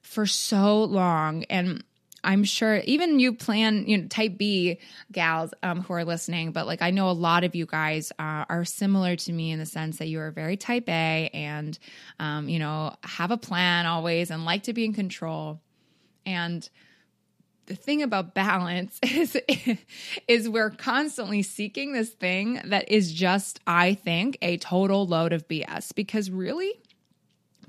for 0.00 0.26
so 0.26 0.84
long. 0.84 1.44
And 1.44 1.84
I'm 2.22 2.44
sure 2.44 2.78
even 2.84 3.18
you 3.18 3.32
plan, 3.32 3.86
you 3.86 3.98
know, 3.98 4.06
type 4.08 4.36
B 4.36 4.78
gals 5.10 5.52
um, 5.62 5.80
who 5.80 5.94
are 5.94 6.04
listening, 6.04 6.52
but 6.52 6.66
like 6.66 6.82
I 6.82 6.90
know 6.90 7.10
a 7.10 7.12
lot 7.12 7.44
of 7.44 7.54
you 7.54 7.66
guys 7.66 8.12
uh, 8.18 8.44
are 8.48 8.64
similar 8.64 9.16
to 9.16 9.32
me 9.32 9.50
in 9.50 9.58
the 9.58 9.66
sense 9.66 9.98
that 9.98 10.08
you 10.08 10.20
are 10.20 10.30
very 10.30 10.56
type 10.56 10.88
A 10.88 11.30
and, 11.32 11.78
um, 12.18 12.48
you 12.48 12.58
know, 12.58 12.94
have 13.04 13.30
a 13.30 13.36
plan 13.36 13.86
always 13.86 14.30
and 14.30 14.44
like 14.44 14.64
to 14.64 14.72
be 14.72 14.84
in 14.84 14.92
control. 14.92 15.60
And 16.26 16.68
the 17.70 17.76
thing 17.76 18.02
about 18.02 18.34
balance 18.34 18.98
is 19.02 19.38
is 20.28 20.48
we're 20.48 20.70
constantly 20.70 21.42
seeking 21.42 21.92
this 21.92 22.10
thing 22.10 22.60
that 22.64 22.90
is 22.90 23.12
just 23.12 23.60
I 23.66 23.94
think 23.94 24.36
a 24.42 24.56
total 24.58 25.06
load 25.06 25.32
of 25.32 25.46
BS 25.48 25.94
because 25.94 26.30
really 26.30 26.72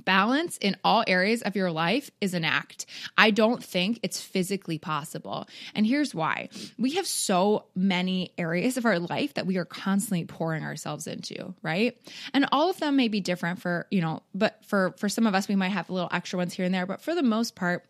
balance 0.05 0.57
in 0.57 0.75
all 0.83 1.03
areas 1.07 1.41
of 1.41 1.55
your 1.55 1.71
life 1.71 2.11
is 2.19 2.33
an 2.33 2.43
act. 2.43 2.85
I 3.17 3.31
don't 3.31 3.63
think 3.63 3.99
it's 4.03 4.19
physically 4.19 4.77
possible. 4.77 5.47
And 5.75 5.85
here's 5.85 6.13
why. 6.13 6.49
We 6.77 6.91
have 6.91 7.07
so 7.07 7.65
many 7.75 8.33
areas 8.37 8.77
of 8.77 8.85
our 8.85 8.99
life 8.99 9.33
that 9.35 9.45
we 9.45 9.57
are 9.57 9.65
constantly 9.65 10.25
pouring 10.25 10.63
ourselves 10.63 11.07
into, 11.07 11.53
right? 11.61 11.97
And 12.33 12.45
all 12.51 12.69
of 12.69 12.79
them 12.79 12.95
may 12.95 13.07
be 13.07 13.21
different 13.21 13.61
for, 13.61 13.87
you 13.91 14.01
know, 14.01 14.23
but 14.33 14.63
for 14.65 14.93
for 14.97 15.09
some 15.09 15.27
of 15.27 15.35
us 15.35 15.47
we 15.47 15.55
might 15.55 15.69
have 15.69 15.89
a 15.89 15.93
little 15.93 16.09
extra 16.11 16.37
ones 16.37 16.53
here 16.53 16.65
and 16.65 16.73
there, 16.73 16.85
but 16.85 17.01
for 17.01 17.15
the 17.15 17.23
most 17.23 17.55
part 17.55 17.85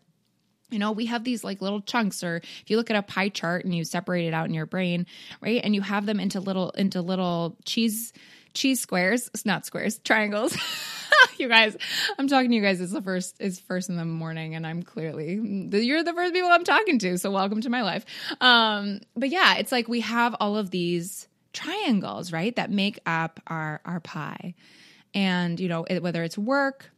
you 0.72 0.78
know, 0.78 0.90
we 0.90 1.06
have 1.06 1.22
these 1.22 1.44
like 1.44 1.60
little 1.60 1.82
chunks, 1.82 2.24
or 2.24 2.36
if 2.36 2.64
you 2.70 2.78
look 2.78 2.90
at 2.90 2.96
a 2.96 3.02
pie 3.02 3.28
chart 3.28 3.64
and 3.64 3.74
you 3.74 3.84
separate 3.84 4.26
it 4.26 4.34
out 4.34 4.48
in 4.48 4.54
your 4.54 4.66
brain, 4.66 5.06
right? 5.42 5.60
And 5.62 5.74
you 5.74 5.82
have 5.82 6.06
them 6.06 6.18
into 6.18 6.40
little 6.40 6.70
into 6.70 7.02
little 7.02 7.58
cheese 7.64 8.12
cheese 8.54 8.80
squares, 8.80 9.30
not 9.44 9.66
squares, 9.66 9.98
triangles. 9.98 10.56
you 11.38 11.48
guys, 11.48 11.76
I'm 12.18 12.28
talking 12.28 12.50
to 12.50 12.56
you 12.56 12.62
guys. 12.62 12.80
It's 12.80 12.92
the 12.92 13.02
first, 13.02 13.36
it's 13.40 13.60
first 13.60 13.88
in 13.88 13.96
the 13.96 14.04
morning, 14.04 14.54
and 14.54 14.66
I'm 14.66 14.82
clearly 14.82 15.34
you're 15.34 16.02
the 16.02 16.12
first 16.12 16.32
people 16.32 16.50
I'm 16.50 16.64
talking 16.64 16.98
to. 17.00 17.18
So 17.18 17.30
welcome 17.30 17.60
to 17.62 17.70
my 17.70 17.82
life. 17.82 18.04
Um, 18.40 19.00
but 19.16 19.30
yeah, 19.30 19.56
it's 19.56 19.72
like 19.72 19.88
we 19.88 20.00
have 20.00 20.34
all 20.40 20.56
of 20.56 20.70
these 20.70 21.28
triangles, 21.52 22.32
right, 22.32 22.54
that 22.56 22.70
make 22.70 22.98
up 23.06 23.40
our 23.46 23.80
our 23.84 24.00
pie, 24.00 24.54
and 25.14 25.58
you 25.58 25.68
know, 25.68 25.84
it, 25.84 26.02
whether 26.02 26.22
it's 26.22 26.38
work, 26.38 26.90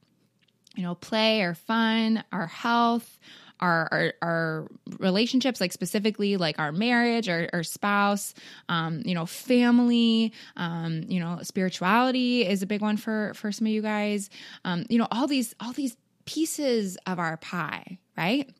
you 0.76 0.82
know, 0.82 0.94
play 0.94 1.42
or 1.42 1.54
fun, 1.54 2.22
our 2.32 2.46
health 2.46 3.18
our, 3.64 3.88
our, 3.90 4.14
our 4.22 4.68
relationships, 4.98 5.60
like 5.60 5.72
specifically 5.72 6.36
like 6.36 6.58
our 6.58 6.70
marriage, 6.70 7.28
our, 7.28 7.48
our 7.52 7.62
spouse, 7.62 8.34
um, 8.68 9.02
you 9.04 9.14
know, 9.14 9.26
family, 9.26 10.32
um, 10.56 11.04
you 11.08 11.18
know, 11.18 11.38
spirituality 11.42 12.46
is 12.46 12.62
a 12.62 12.66
big 12.66 12.82
one 12.82 12.96
for 12.96 13.32
for 13.34 13.50
some 13.50 13.66
of 13.66 13.72
you 13.72 13.82
guys. 13.82 14.28
Um, 14.64 14.84
you 14.88 14.98
know, 14.98 15.08
all 15.10 15.26
these 15.26 15.54
all 15.60 15.72
these 15.72 15.96
pieces 16.26 16.96
of 17.06 17.18
our 17.18 17.36
pie, 17.38 17.98
right? 18.16 18.50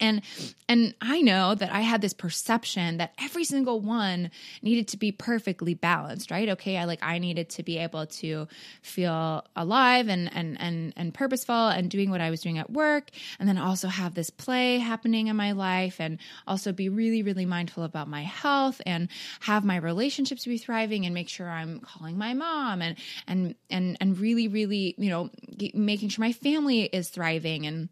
And 0.00 0.22
and 0.68 0.94
i 1.00 1.20
know 1.20 1.54
that 1.54 1.72
i 1.72 1.80
had 1.80 2.00
this 2.00 2.12
perception 2.12 2.96
that 2.96 3.12
every 3.18 3.44
single 3.44 3.80
one 3.80 4.30
needed 4.62 4.88
to 4.88 4.96
be 4.96 5.12
perfectly 5.12 5.74
balanced 5.74 6.30
right? 6.30 6.48
Okay 6.48 6.76
i 6.76 6.84
like 6.84 6.98
i 7.02 7.18
needed 7.18 7.48
to 7.50 7.62
be 7.62 7.78
able 7.78 8.06
to 8.06 8.48
feel 8.82 9.44
alive 9.54 10.08
and 10.08 10.34
and 10.34 10.60
and 10.60 10.92
and 10.96 11.14
purposeful 11.14 11.68
and 11.68 11.90
doing 11.90 12.10
what 12.10 12.20
i 12.20 12.30
was 12.30 12.40
doing 12.40 12.58
at 12.58 12.70
work 12.70 13.10
and 13.38 13.48
then 13.48 13.58
also 13.58 13.88
have 13.88 14.14
this 14.14 14.30
play 14.30 14.78
happening 14.78 15.28
in 15.28 15.36
my 15.36 15.52
life 15.52 16.00
and 16.00 16.18
also 16.46 16.72
be 16.72 16.88
really 16.88 17.22
really 17.22 17.46
mindful 17.46 17.84
about 17.84 18.08
my 18.08 18.22
health 18.22 18.80
and 18.86 19.08
have 19.40 19.64
my 19.64 19.76
relationships 19.76 20.44
be 20.44 20.58
thriving 20.58 21.04
and 21.04 21.14
make 21.14 21.28
sure 21.28 21.48
i'm 21.48 21.80
calling 21.80 22.16
my 22.18 22.34
mom 22.34 22.82
and 22.82 22.96
and 23.26 23.54
and 23.68 23.96
and 24.00 24.18
really 24.18 24.48
really 24.48 24.94
you 24.98 25.10
know 25.10 25.30
making 25.74 26.08
sure 26.08 26.22
my 26.24 26.32
family 26.32 26.82
is 26.82 27.08
thriving 27.08 27.66
and 27.66 27.88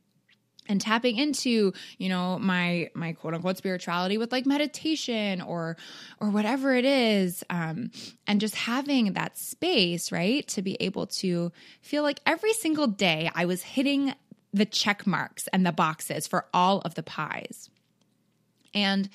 and 0.69 0.81
tapping 0.81 1.17
into 1.17 1.73
you 1.99 2.09
know 2.09 2.39
my 2.39 2.91
my 2.95 3.13
quote 3.13 3.35
unquote 3.35 3.57
spirituality 3.57 4.19
with 4.19 4.33
like 4.33 4.47
meditation 4.47 5.41
or 5.41 5.77
or 6.21 6.31
whatever 6.31 6.75
it 6.75 6.85
is 6.85 7.43
um 7.51 7.91
and 8.27 8.41
just 8.41 8.55
having 8.55 9.15
that 9.15 9.39
space 9.39 10.13
right 10.13 10.47
to 10.49 10.63
be 10.63 10.77
able 10.81 11.07
to 11.07 11.51
feel 11.81 12.03
like 12.03 12.21
every 12.27 12.53
single 12.53 12.87
day 12.87 13.31
i 13.35 13.45
was 13.45 13.63
hitting 13.63 14.13
the 14.53 14.65
check 14.65 15.07
marks 15.07 15.49
and 15.53 15.65
the 15.65 15.73
boxes 15.73 16.27
for 16.27 16.47
all 16.53 16.81
of 16.81 16.95
the 16.95 17.03
pies. 17.03 17.69
And 18.75 19.09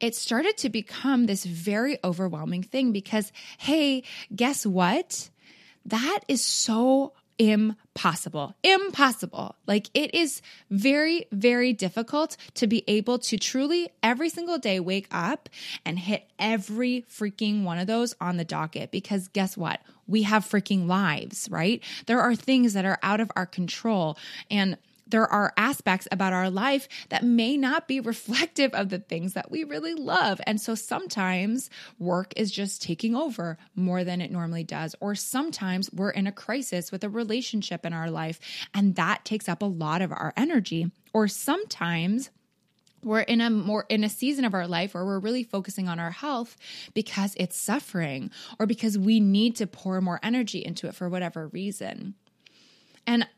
it 0.00 0.14
started 0.14 0.56
to 0.58 0.68
become 0.68 1.26
this 1.26 1.44
very 1.44 1.98
overwhelming 2.04 2.62
thing 2.62 2.92
because 2.92 3.32
hey 3.58 4.02
guess 4.34 4.66
what? 4.66 5.30
That 5.86 6.20
is 6.28 6.44
so 6.44 7.12
impossible. 7.38 8.54
Impossible. 8.62 9.56
Like 9.66 9.88
it 9.94 10.14
is 10.14 10.40
very, 10.70 11.26
very 11.32 11.72
difficult 11.72 12.36
to 12.54 12.66
be 12.66 12.84
able 12.86 13.18
to 13.20 13.36
truly 13.36 13.88
every 14.02 14.28
single 14.28 14.58
day 14.58 14.80
wake 14.80 15.08
up 15.10 15.48
and 15.84 15.98
hit 15.98 16.28
every 16.38 17.04
freaking 17.10 17.64
one 17.64 17.78
of 17.78 17.86
those 17.86 18.14
on 18.20 18.36
the 18.36 18.44
docket 18.44 18.90
because 18.90 19.28
guess 19.28 19.56
what? 19.56 19.80
We 20.06 20.22
have 20.22 20.44
freaking 20.44 20.86
lives, 20.86 21.48
right? 21.50 21.82
There 22.06 22.20
are 22.20 22.34
things 22.34 22.74
that 22.74 22.84
are 22.84 22.98
out 23.02 23.20
of 23.20 23.30
our 23.36 23.46
control. 23.46 24.16
And 24.50 24.78
there 25.06 25.26
are 25.26 25.52
aspects 25.56 26.08
about 26.10 26.32
our 26.32 26.50
life 26.50 26.88
that 27.08 27.24
may 27.24 27.56
not 27.56 27.88
be 27.88 28.00
reflective 28.06 28.74
of 28.74 28.88
the 28.88 28.98
things 28.98 29.34
that 29.34 29.50
we 29.50 29.64
really 29.64 29.94
love. 29.94 30.40
And 30.46 30.60
so 30.60 30.74
sometimes 30.74 31.70
work 31.98 32.32
is 32.36 32.50
just 32.50 32.82
taking 32.82 33.14
over 33.14 33.58
more 33.74 34.04
than 34.04 34.20
it 34.20 34.30
normally 34.30 34.64
does. 34.64 34.94
Or 35.00 35.14
sometimes 35.14 35.92
we're 35.92 36.10
in 36.10 36.26
a 36.26 36.32
crisis 36.32 36.90
with 36.90 37.04
a 37.04 37.08
relationship 37.08 37.86
in 37.86 37.92
our 37.92 38.10
life, 38.10 38.40
and 38.74 38.94
that 38.96 39.24
takes 39.24 39.48
up 39.48 39.62
a 39.62 39.66
lot 39.66 40.02
of 40.02 40.12
our 40.12 40.32
energy. 40.36 40.90
Or 41.12 41.28
sometimes 41.28 42.30
we're 43.02 43.20
in 43.20 43.40
a 43.40 43.50
more 43.50 43.86
in 43.88 44.02
a 44.02 44.08
season 44.08 44.44
of 44.44 44.54
our 44.54 44.66
life 44.66 44.94
where 44.94 45.04
we're 45.04 45.20
really 45.20 45.44
focusing 45.44 45.88
on 45.88 46.00
our 46.00 46.10
health 46.10 46.56
because 46.92 47.34
it's 47.38 47.56
suffering 47.56 48.30
or 48.58 48.66
because 48.66 48.98
we 48.98 49.20
need 49.20 49.56
to 49.56 49.66
pour 49.66 50.00
more 50.00 50.18
energy 50.22 50.64
into 50.64 50.88
it 50.88 50.94
for 50.94 51.08
whatever 51.08 51.46
reason. 51.48 52.14
And 53.06 53.28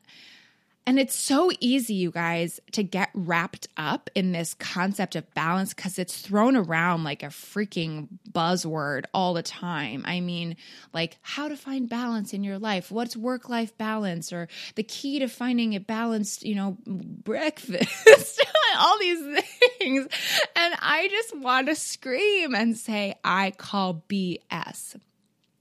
and 0.89 0.99
it's 0.99 1.15
so 1.15 1.51
easy, 1.61 1.93
you 1.93 2.11
guys, 2.11 2.61
to 2.73 2.83
get 2.83 3.11
wrapped 3.13 3.69
up 3.77 4.09
in 4.15 4.33
this 4.33 4.55
concept 4.55 5.17
of 5.17 5.35
balance 5.35 5.75
because 5.75 5.99
it's 5.99 6.19
thrown 6.19 6.57
around 6.57 7.05
like 7.05 7.23
a 7.23 7.27
freaking 7.27 8.09
buzzword 8.33 9.05
all 9.13 9.35
the 9.35 9.43
time. 9.43 10.03
I 10.07 10.21
mean, 10.21 10.57
like 10.95 11.19
how 11.21 11.49
to 11.49 11.59
find 11.59 11.91
balance 11.91 12.33
in 12.33 12.43
your 12.43 12.59
life, 12.59 12.91
what's 12.91 13.15
work 13.15 13.51
life 13.51 13.77
balance, 13.77 14.33
or 14.33 14.49
the 14.77 14.83
key 14.83 15.19
to 15.19 15.29
finding 15.29 15.75
a 15.75 15.81
balanced, 15.81 16.43
you 16.43 16.55
know, 16.55 16.79
breakfast, 16.87 18.43
all 18.79 18.99
these 18.99 19.43
things. 19.79 20.09
And 20.57 20.75
I 20.81 21.09
just 21.11 21.37
want 21.37 21.69
to 21.69 21.75
scream 21.75 22.55
and 22.55 22.79
say, 22.79 23.15
I 23.23 23.51
call 23.51 24.05
BS 24.09 24.99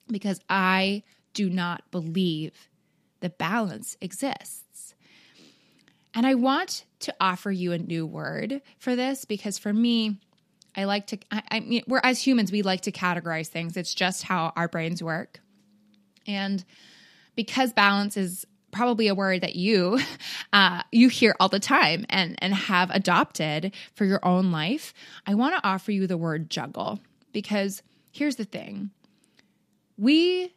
because 0.10 0.40
I 0.50 1.04
do 1.34 1.50
not 1.50 1.92
believe 1.92 2.70
that 3.20 3.38
balance 3.38 3.98
exists. 4.00 4.64
And 6.18 6.26
I 6.26 6.34
want 6.34 6.84
to 7.02 7.14
offer 7.22 7.52
you 7.52 7.74
a 7.74 7.78
new 7.78 8.04
word 8.04 8.64
for 8.80 8.96
this 8.96 9.24
because 9.24 9.60
for 9.60 9.72
me, 9.72 10.20
I 10.76 10.86
like 10.86 11.06
to, 11.08 11.20
I, 11.30 11.44
I 11.52 11.60
mean, 11.60 11.84
we're 11.88 12.02
as 12.04 12.20
humans, 12.20 12.52
we 12.52 12.64
like 12.64 12.82
to 12.82 12.92
categorize 12.92 13.50
things. 13.50 13.78
It's 13.78 13.94
just 13.94 14.24
how 14.24 14.52
our 14.56 14.68
brains 14.68 15.04
work. 15.04 15.40
And 16.26 16.66
because 17.36 17.72
balance 17.72 18.18
is 18.18 18.48
probably 18.72 19.08
a 19.10 19.14
word 19.14 19.42
that 19.42 19.56
you 19.56 20.00
uh, 20.54 20.82
you 20.92 21.08
hear 21.08 21.36
all 21.40 21.50
the 21.50 21.60
time 21.60 22.04
and 22.10 22.36
and 22.40 22.52
have 22.52 22.90
adopted 22.90 23.76
for 23.94 24.04
your 24.04 24.20
own 24.26 24.52
life 24.52 24.94
i 25.26 25.34
want 25.34 25.56
to 25.56 25.66
offer 25.66 25.90
you 25.92 26.06
the 26.06 26.18
word 26.18 26.50
juggle 26.50 27.00
because 27.32 27.82
here's 28.12 28.36
the 28.36 28.44
thing 28.44 28.92
we 29.98 30.54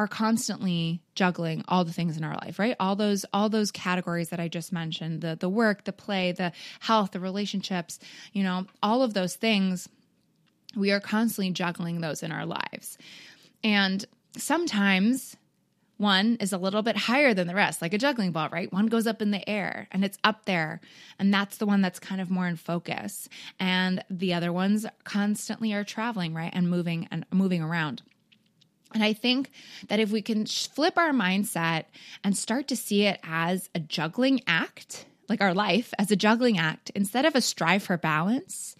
are 0.00 0.08
constantly 0.08 1.02
juggling 1.14 1.62
all 1.68 1.84
the 1.84 1.92
things 1.92 2.16
in 2.16 2.24
our 2.24 2.38
life 2.42 2.58
right? 2.58 2.74
All 2.80 2.96
those 2.96 3.26
all 3.34 3.50
those 3.50 3.70
categories 3.70 4.30
that 4.30 4.40
i 4.40 4.48
just 4.48 4.72
mentioned 4.72 5.20
the 5.20 5.36
the 5.38 5.48
work 5.48 5.84
the 5.84 5.92
play 5.92 6.32
the 6.32 6.52
health 6.80 7.10
the 7.10 7.20
relationships 7.20 7.98
you 8.32 8.42
know 8.42 8.66
all 8.82 9.02
of 9.02 9.12
those 9.12 9.36
things 9.36 9.88
we 10.76 10.90
are 10.90 11.00
constantly 11.00 11.52
juggling 11.52 12.00
those 12.00 12.22
in 12.22 12.32
our 12.32 12.46
lives. 12.46 12.96
And 13.62 14.04
sometimes 14.36 15.36
one 15.96 16.36
is 16.40 16.52
a 16.52 16.58
little 16.58 16.82
bit 16.82 16.96
higher 16.96 17.34
than 17.34 17.46
the 17.46 17.54
rest 17.54 17.82
like 17.82 17.92
a 17.92 17.98
juggling 17.98 18.32
ball 18.32 18.48
right? 18.50 18.72
One 18.72 18.86
goes 18.86 19.06
up 19.06 19.20
in 19.20 19.32
the 19.32 19.46
air 19.46 19.86
and 19.90 20.02
it's 20.02 20.16
up 20.24 20.46
there 20.46 20.80
and 21.18 21.34
that's 21.34 21.58
the 21.58 21.66
one 21.66 21.82
that's 21.82 21.98
kind 21.98 22.22
of 22.22 22.30
more 22.30 22.46
in 22.46 22.56
focus. 22.56 23.28
And 23.58 24.02
the 24.08 24.32
other 24.32 24.52
ones 24.52 24.86
constantly 25.04 25.74
are 25.74 25.84
traveling 25.84 26.32
right 26.32 26.52
and 26.54 26.70
moving 26.70 27.06
and 27.10 27.26
moving 27.30 27.62
around 27.62 28.02
and 28.92 29.04
I 29.04 29.12
think 29.12 29.50
that 29.88 30.00
if 30.00 30.10
we 30.10 30.22
can 30.22 30.46
flip 30.46 30.98
our 30.98 31.12
mindset 31.12 31.84
and 32.24 32.36
start 32.36 32.68
to 32.68 32.76
see 32.76 33.04
it 33.04 33.20
as 33.22 33.68
a 33.74 33.80
juggling 33.80 34.40
act, 34.46 35.06
like 35.28 35.40
our 35.40 35.54
life 35.54 35.94
as 35.98 36.10
a 36.10 36.16
juggling 36.16 36.58
act, 36.58 36.90
instead 36.94 37.24
of 37.24 37.34
a 37.34 37.40
strive 37.40 37.82
for 37.82 37.96
balance, 37.96 38.74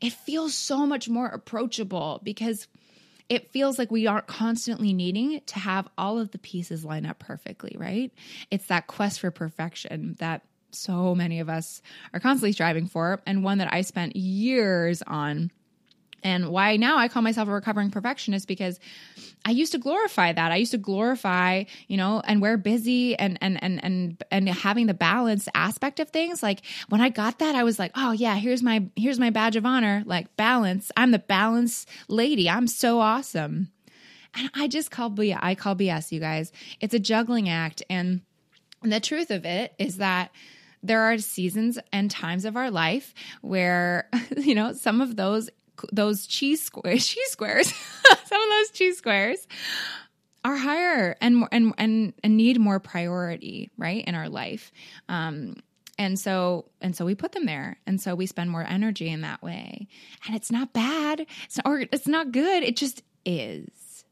it 0.00 0.12
feels 0.12 0.54
so 0.54 0.84
much 0.86 1.08
more 1.08 1.26
approachable 1.26 2.20
because 2.22 2.66
it 3.28 3.50
feels 3.50 3.78
like 3.78 3.90
we 3.90 4.06
aren't 4.06 4.26
constantly 4.26 4.92
needing 4.92 5.40
to 5.46 5.58
have 5.58 5.88
all 5.98 6.18
of 6.18 6.30
the 6.30 6.38
pieces 6.38 6.84
line 6.84 7.06
up 7.06 7.18
perfectly, 7.18 7.74
right? 7.78 8.12
It's 8.50 8.66
that 8.66 8.86
quest 8.86 9.20
for 9.20 9.30
perfection 9.30 10.16
that 10.18 10.42
so 10.70 11.14
many 11.14 11.40
of 11.40 11.48
us 11.48 11.82
are 12.12 12.20
constantly 12.20 12.52
striving 12.52 12.86
for, 12.86 13.20
and 13.26 13.42
one 13.42 13.58
that 13.58 13.72
I 13.72 13.80
spent 13.80 14.16
years 14.16 15.02
on 15.02 15.50
and 16.26 16.48
why 16.48 16.76
now 16.76 16.98
I 16.98 17.06
call 17.06 17.22
myself 17.22 17.46
a 17.46 17.52
recovering 17.52 17.92
perfectionist 17.92 18.48
because 18.48 18.80
I 19.44 19.52
used 19.52 19.70
to 19.72 19.78
glorify 19.78 20.32
that. 20.32 20.50
I 20.50 20.56
used 20.56 20.72
to 20.72 20.78
glorify, 20.78 21.62
you 21.86 21.96
know, 21.96 22.20
and 22.24 22.42
we're 22.42 22.56
busy 22.56 23.16
and 23.16 23.38
and 23.40 23.62
and 23.62 23.82
and 23.84 24.24
and 24.32 24.48
having 24.48 24.88
the 24.88 24.94
balanced 24.94 25.48
aspect 25.54 26.00
of 26.00 26.10
things. 26.10 26.42
Like 26.42 26.62
when 26.88 27.00
I 27.00 27.10
got 27.10 27.38
that, 27.38 27.54
I 27.54 27.62
was 27.62 27.78
like, 27.78 27.92
oh 27.94 28.10
yeah, 28.10 28.34
here's 28.34 28.60
my 28.60 28.88
here's 28.96 29.20
my 29.20 29.30
badge 29.30 29.54
of 29.54 29.64
honor, 29.64 30.02
like 30.04 30.36
balance. 30.36 30.90
I'm 30.96 31.12
the 31.12 31.20
balance 31.20 31.86
lady. 32.08 32.50
I'm 32.50 32.66
so 32.66 32.98
awesome. 32.98 33.70
And 34.34 34.50
I 34.52 34.66
just 34.66 34.90
call 34.90 35.12
BS. 35.12 35.38
I 35.40 35.54
call 35.54 35.76
BS, 35.76 36.10
you 36.10 36.18
guys. 36.18 36.50
It's 36.80 36.92
a 36.92 36.98
juggling 36.98 37.48
act. 37.48 37.84
And 37.88 38.22
the 38.82 38.98
truth 38.98 39.30
of 39.30 39.44
it 39.44 39.74
is 39.78 39.98
that 39.98 40.32
there 40.82 41.02
are 41.02 41.18
seasons 41.18 41.78
and 41.92 42.10
times 42.10 42.44
of 42.44 42.56
our 42.56 42.70
life 42.70 43.14
where, 43.42 44.08
you 44.36 44.56
know, 44.56 44.72
some 44.72 45.00
of 45.00 45.14
those 45.14 45.50
those 45.92 46.26
cheese 46.26 46.62
squares, 46.62 47.06
cheese 47.08 47.30
squares, 47.30 47.66
some 48.26 48.42
of 48.42 48.48
those 48.48 48.70
cheese 48.70 48.98
squares 48.98 49.46
are 50.44 50.56
higher 50.56 51.16
and 51.20 51.44
and 51.50 51.74
and 51.76 52.12
and 52.22 52.36
need 52.36 52.60
more 52.60 52.78
priority, 52.78 53.70
right, 53.76 54.04
in 54.06 54.14
our 54.14 54.28
life. 54.28 54.70
Um, 55.08 55.56
and 55.98 56.18
so 56.18 56.66
and 56.80 56.94
so 56.94 57.04
we 57.04 57.14
put 57.14 57.32
them 57.32 57.46
there, 57.46 57.78
and 57.86 58.00
so 58.00 58.14
we 58.14 58.26
spend 58.26 58.50
more 58.50 58.64
energy 58.64 59.08
in 59.08 59.22
that 59.22 59.42
way. 59.42 59.88
And 60.26 60.36
it's 60.36 60.50
not 60.50 60.72
bad. 60.72 61.26
It's 61.44 61.56
not, 61.56 61.66
or 61.66 61.80
it's 61.80 62.06
not 62.06 62.32
good. 62.32 62.62
It 62.62 62.76
just 62.76 63.02
is. 63.24 64.04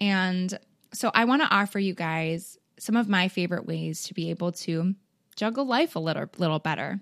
And 0.00 0.58
so 0.92 1.10
I 1.14 1.24
want 1.24 1.42
to 1.42 1.54
offer 1.54 1.78
you 1.78 1.94
guys 1.94 2.58
some 2.78 2.96
of 2.96 3.08
my 3.08 3.28
favorite 3.28 3.66
ways 3.66 4.04
to 4.04 4.14
be 4.14 4.30
able 4.30 4.52
to 4.52 4.94
juggle 5.36 5.66
life 5.66 5.96
a 5.96 5.98
little 5.98 6.26
little 6.38 6.58
better. 6.58 7.00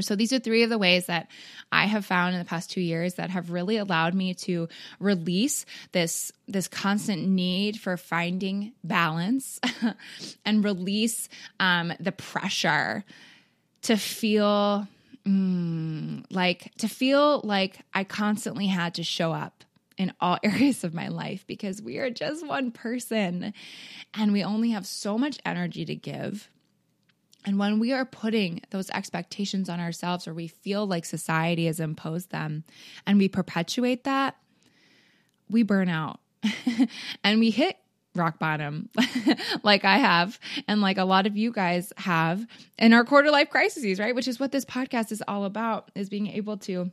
So 0.00 0.16
these 0.16 0.32
are 0.32 0.38
three 0.38 0.62
of 0.62 0.70
the 0.70 0.78
ways 0.78 1.06
that 1.06 1.28
I 1.70 1.86
have 1.86 2.06
found 2.06 2.34
in 2.34 2.38
the 2.38 2.46
past 2.46 2.70
two 2.70 2.80
years 2.80 3.14
that 3.14 3.30
have 3.30 3.50
really 3.50 3.76
allowed 3.76 4.14
me 4.14 4.34
to 4.34 4.68
release 4.98 5.66
this 5.92 6.32
this 6.48 6.68
constant 6.68 7.26
need 7.26 7.78
for 7.78 7.96
finding 7.96 8.72
balance 8.84 9.60
and 10.44 10.64
release 10.64 11.28
um, 11.60 11.92
the 12.00 12.12
pressure 12.12 13.04
to 13.82 13.96
feel 13.96 14.86
mm, 15.26 16.24
like 16.30 16.72
to 16.78 16.88
feel 16.88 17.40
like 17.44 17.80
I 17.92 18.04
constantly 18.04 18.66
had 18.66 18.94
to 18.94 19.02
show 19.02 19.32
up 19.32 19.64
in 19.96 20.12
all 20.20 20.38
areas 20.42 20.84
of 20.84 20.94
my 20.94 21.08
life 21.08 21.44
because 21.46 21.82
we 21.82 21.98
are 21.98 22.10
just 22.10 22.46
one 22.46 22.70
person 22.70 23.52
and 24.14 24.32
we 24.32 24.42
only 24.44 24.70
have 24.70 24.86
so 24.86 25.18
much 25.18 25.38
energy 25.44 25.84
to 25.84 25.94
give 25.94 26.48
and 27.44 27.58
when 27.58 27.78
we 27.78 27.92
are 27.92 28.04
putting 28.04 28.60
those 28.70 28.90
expectations 28.90 29.68
on 29.68 29.80
ourselves 29.80 30.28
or 30.28 30.34
we 30.34 30.48
feel 30.48 30.86
like 30.86 31.04
society 31.04 31.66
has 31.66 31.80
imposed 31.80 32.30
them 32.30 32.64
and 33.06 33.18
we 33.18 33.28
perpetuate 33.28 34.04
that, 34.04 34.36
we 35.48 35.62
burn 35.62 35.88
out 35.88 36.20
and 37.24 37.40
we 37.40 37.50
hit 37.50 37.76
rock 38.14 38.38
bottom 38.38 38.90
like 39.62 39.84
I 39.84 39.96
have 39.96 40.38
and 40.68 40.80
like 40.80 40.98
a 40.98 41.04
lot 41.04 41.26
of 41.26 41.36
you 41.36 41.50
guys 41.50 41.92
have 41.96 42.46
in 42.78 42.92
our 42.92 43.04
quarter 43.04 43.30
life 43.30 43.50
crises, 43.50 43.98
right? 43.98 44.14
Which 44.14 44.28
is 44.28 44.38
what 44.38 44.52
this 44.52 44.64
podcast 44.64 45.12
is 45.12 45.22
all 45.26 45.44
about 45.44 45.90
is 45.94 46.10
being 46.10 46.26
able 46.26 46.58
to 46.58 46.90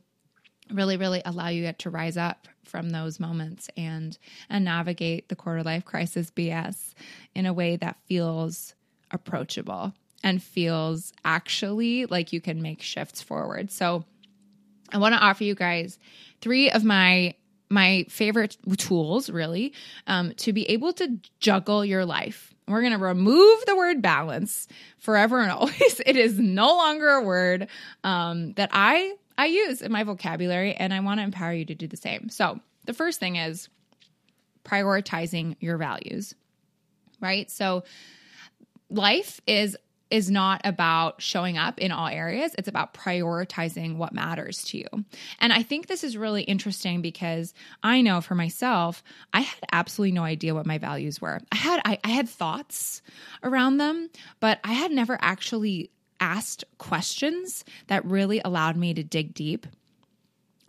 really 0.71 0.97
really 0.97 1.21
allow 1.25 1.47
you 1.49 1.71
to 1.73 1.89
rise 1.89 2.15
up 2.15 2.47
from 2.63 2.91
those 2.91 3.19
moments 3.19 3.69
and 3.75 4.17
and 4.49 4.63
navigate 4.63 5.27
the 5.29 5.35
quarter 5.35 5.63
life 5.63 5.83
crisis 5.83 6.31
BS 6.31 6.93
in 7.35 7.45
a 7.45 7.53
way 7.53 7.75
that 7.75 7.97
feels 8.05 8.75
approachable 9.11 9.93
and 10.23 10.41
feels 10.41 11.13
actually 11.23 12.05
like 12.05 12.33
you 12.33 12.41
can 12.41 12.61
make 12.61 12.81
shifts 12.81 13.21
forward. 13.21 13.71
So 13.71 14.03
I 14.91 14.97
want 14.97 15.13
to 15.15 15.19
offer 15.19 15.43
you 15.43 15.55
guys 15.55 15.99
three 16.41 16.69
of 16.69 16.83
my 16.83 17.35
my 17.71 18.03
favorite 18.09 18.57
tools 18.77 19.29
really 19.29 19.73
um, 20.07 20.33
to 20.37 20.51
be 20.51 20.67
able 20.69 20.91
to 20.93 21.19
juggle 21.39 21.85
your 21.85 22.03
life. 22.03 22.51
We're 22.67 22.81
going 22.81 22.93
to 22.93 22.99
remove 22.99 23.63
the 23.67 23.75
word 23.75 24.01
balance 24.01 24.67
forever 24.97 25.39
and 25.39 25.51
always. 25.51 26.01
It 26.03 26.17
is 26.17 26.39
no 26.39 26.75
longer 26.75 27.09
a 27.09 27.23
word 27.23 27.67
um, 28.03 28.53
that 28.53 28.69
i 28.73 29.13
i 29.37 29.45
use 29.45 29.81
in 29.81 29.91
my 29.91 30.03
vocabulary 30.03 30.73
and 30.73 30.93
i 30.93 30.99
want 30.99 31.19
to 31.19 31.23
empower 31.23 31.53
you 31.53 31.65
to 31.65 31.75
do 31.75 31.87
the 31.87 31.97
same. 31.97 32.29
So 32.29 32.59
the 32.85 32.93
first 32.93 33.19
thing 33.19 33.35
is 33.35 33.69
prioritizing 34.65 35.55
your 35.59 35.77
values 35.77 36.33
right? 37.21 37.49
So 37.49 37.83
life 38.89 39.41
is 39.45 39.77
is 40.11 40.31
not 40.31 40.61
about 40.63 41.21
showing 41.21 41.57
up 41.57 41.77
in 41.79 41.91
all 41.91 42.07
areas. 42.07 42.55
It's 42.57 42.67
about 42.67 42.93
prioritizing 42.93 43.97
what 43.97 44.13
matters 44.13 44.63
to 44.65 44.77
you. 44.77 44.87
And 45.39 45.53
I 45.53 45.63
think 45.63 45.87
this 45.87 46.03
is 46.03 46.17
really 46.17 46.43
interesting 46.43 47.01
because 47.01 47.53
I 47.83 48.01
know 48.01 48.21
for 48.21 48.35
myself, 48.35 49.03
I 49.33 49.41
had 49.41 49.59
absolutely 49.71 50.13
no 50.13 50.23
idea 50.23 50.55
what 50.55 50.65
my 50.65 50.77
values 50.77 51.21
were. 51.21 51.39
I 51.51 51.55
had 51.55 51.81
I, 51.85 51.99
I 52.03 52.09
had 52.09 52.27
thoughts 52.27 53.01
around 53.43 53.77
them, 53.77 54.09
but 54.39 54.59
I 54.63 54.73
had 54.73 54.91
never 54.91 55.17
actually 55.21 55.91
asked 56.19 56.63
questions 56.77 57.63
that 57.87 58.03
really 58.05 58.41
allowed 58.43 58.75
me 58.75 58.93
to 58.93 59.03
dig 59.03 59.33
deep 59.33 59.65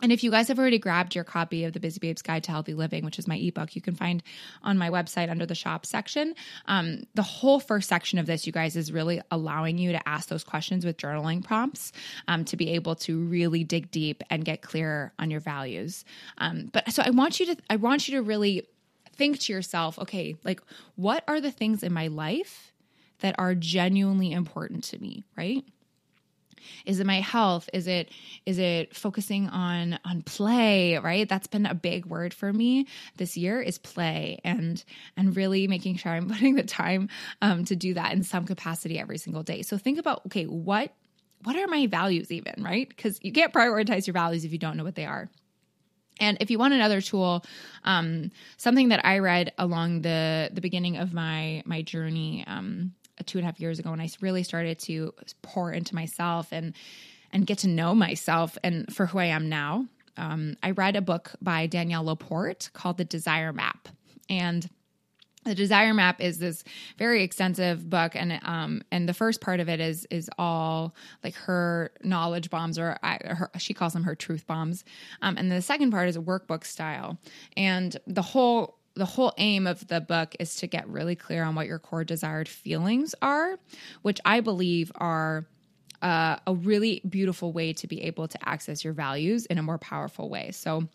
and 0.01 0.11
if 0.11 0.23
you 0.23 0.31
guys 0.31 0.47
have 0.47 0.59
already 0.59 0.79
grabbed 0.79 1.15
your 1.15 1.23
copy 1.23 1.63
of 1.63 1.73
the 1.73 1.79
Busy 1.79 1.99
Babes 1.99 2.21
Guide 2.21 2.43
to 2.45 2.51
Healthy 2.51 2.73
Living, 2.73 3.05
which 3.05 3.19
is 3.19 3.27
my 3.27 3.35
ebook, 3.35 3.75
you 3.75 3.81
can 3.81 3.95
find 3.95 4.23
on 4.63 4.77
my 4.77 4.89
website 4.89 5.29
under 5.29 5.45
the 5.45 5.55
shop 5.55 5.85
section. 5.85 6.35
Um, 6.67 7.03
the 7.13 7.23
whole 7.23 7.59
first 7.59 7.87
section 7.87 8.19
of 8.19 8.25
this, 8.25 8.45
you 8.45 8.53
guys, 8.53 8.75
is 8.75 8.91
really 8.91 9.21
allowing 9.31 9.77
you 9.77 9.91
to 9.91 10.07
ask 10.07 10.29
those 10.29 10.43
questions 10.43 10.85
with 10.85 10.97
journaling 10.97 11.43
prompts 11.43 11.91
um, 12.27 12.45
to 12.45 12.57
be 12.57 12.71
able 12.71 12.95
to 12.95 13.19
really 13.25 13.63
dig 13.63 13.91
deep 13.91 14.23
and 14.29 14.43
get 14.43 14.61
clear 14.61 15.13
on 15.19 15.29
your 15.29 15.39
values. 15.39 16.03
Um, 16.37 16.69
but 16.71 16.91
so 16.91 17.03
I 17.05 17.11
want 17.11 17.39
you 17.39 17.47
to, 17.47 17.57
I 17.69 17.75
want 17.75 18.07
you 18.07 18.17
to 18.17 18.23
really 18.23 18.67
think 19.15 19.39
to 19.39 19.53
yourself, 19.53 19.99
okay, 19.99 20.35
like 20.43 20.61
what 20.95 21.23
are 21.27 21.39
the 21.41 21.51
things 21.51 21.83
in 21.83 21.93
my 21.93 22.07
life 22.07 22.71
that 23.19 23.35
are 23.37 23.53
genuinely 23.55 24.31
important 24.31 24.83
to 24.85 24.99
me, 24.99 25.23
right? 25.37 25.63
Is 26.85 26.99
it 26.99 27.07
my 27.07 27.19
health? 27.19 27.69
Is 27.73 27.87
it 27.87 28.09
is 28.45 28.59
it 28.59 28.95
focusing 28.95 29.47
on 29.49 29.99
on 30.05 30.21
play, 30.21 30.97
right? 30.97 31.27
That's 31.27 31.47
been 31.47 31.65
a 31.65 31.75
big 31.75 32.05
word 32.05 32.33
for 32.33 32.51
me 32.51 32.87
this 33.17 33.37
year 33.37 33.61
is 33.61 33.77
play 33.77 34.39
and 34.43 34.83
and 35.17 35.35
really 35.35 35.67
making 35.67 35.97
sure 35.97 36.11
I'm 36.11 36.27
putting 36.29 36.55
the 36.55 36.63
time 36.63 37.09
um, 37.41 37.65
to 37.65 37.75
do 37.75 37.93
that 37.93 38.13
in 38.13 38.23
some 38.23 38.45
capacity 38.45 38.99
every 38.99 39.17
single 39.17 39.43
day. 39.43 39.61
So 39.61 39.77
think 39.77 39.99
about 39.99 40.25
okay, 40.27 40.45
what 40.45 40.93
what 41.43 41.55
are 41.55 41.67
my 41.67 41.87
values 41.87 42.31
even, 42.31 42.63
right? 42.63 42.87
Because 42.87 43.19
you 43.21 43.31
can't 43.31 43.53
prioritize 43.53 44.05
your 44.05 44.13
values 44.13 44.45
if 44.45 44.51
you 44.51 44.59
don't 44.59 44.77
know 44.77 44.83
what 44.83 44.95
they 44.95 45.05
are. 45.05 45.29
And 46.19 46.37
if 46.39 46.51
you 46.51 46.59
want 46.59 46.75
another 46.75 47.01
tool, 47.01 47.43
um, 47.83 48.31
something 48.57 48.89
that 48.89 49.03
I 49.05 49.19
read 49.19 49.53
along 49.57 50.01
the 50.01 50.49
the 50.53 50.61
beginning 50.61 50.97
of 50.97 51.13
my 51.13 51.63
my 51.65 51.81
journey 51.81 52.43
um, 52.47 52.93
two 53.25 53.37
and 53.37 53.45
a 53.45 53.47
half 53.47 53.59
years 53.59 53.79
ago 53.79 53.91
when 53.91 54.01
I 54.01 54.09
really 54.21 54.43
started 54.43 54.79
to 54.79 55.13
pour 55.41 55.71
into 55.71 55.95
myself 55.95 56.51
and 56.51 56.73
and 57.31 57.45
get 57.45 57.59
to 57.59 57.67
know 57.67 57.95
myself 57.95 58.57
and 58.63 58.93
for 58.93 59.05
who 59.05 59.19
I 59.19 59.25
am 59.25 59.47
now. 59.47 59.87
Um, 60.17 60.57
I 60.61 60.71
read 60.71 60.97
a 60.97 61.01
book 61.01 61.31
by 61.41 61.67
Danielle 61.67 62.03
Laporte 62.03 62.69
called 62.73 62.97
The 62.97 63.05
Desire 63.05 63.53
Map, 63.53 63.87
and 64.29 64.69
the 65.43 65.55
desire 65.55 65.93
map 65.93 66.21
is 66.21 66.37
this 66.37 66.63
very 66.97 67.23
extensive 67.23 67.89
book 67.89 68.15
and 68.15 68.39
um 68.43 68.83
and 68.91 69.09
the 69.09 69.13
first 69.13 69.41
part 69.41 69.59
of 69.59 69.69
it 69.69 69.79
is 69.79 70.05
is 70.11 70.29
all 70.37 70.95
like 71.23 71.33
her 71.35 71.91
knowledge 72.03 72.49
bombs 72.49 72.77
or 72.77 72.97
I, 73.01 73.17
her, 73.23 73.51
she 73.57 73.73
calls 73.73 73.93
them 73.93 74.03
her 74.03 74.15
truth 74.15 74.45
bombs. 74.45 74.83
Um 75.21 75.37
and 75.37 75.51
the 75.51 75.61
second 75.61 75.91
part 75.91 76.09
is 76.09 76.15
a 76.15 76.21
workbook 76.21 76.63
style. 76.63 77.17
And 77.57 77.97
the 78.05 78.21
whole 78.21 78.77
the 78.95 79.05
whole 79.05 79.33
aim 79.37 79.67
of 79.67 79.87
the 79.87 80.01
book 80.01 80.35
is 80.39 80.55
to 80.57 80.67
get 80.67 80.87
really 80.87 81.15
clear 81.15 81.43
on 81.43 81.55
what 81.55 81.67
your 81.67 81.79
core 81.79 82.03
desired 82.03 82.49
feelings 82.49 83.15
are, 83.21 83.57
which 84.01 84.19
I 84.25 84.41
believe 84.41 84.91
are 84.95 85.45
uh, 86.01 86.37
a 86.47 86.53
really 86.53 87.01
beautiful 87.07 87.53
way 87.53 87.73
to 87.73 87.87
be 87.87 88.03
able 88.03 88.27
to 88.27 88.49
access 88.49 88.83
your 88.83 88.93
values 88.93 89.45
in 89.45 89.57
a 89.57 89.63
more 89.63 89.77
powerful 89.77 90.29
way. 90.29 90.51
So, 90.51 90.87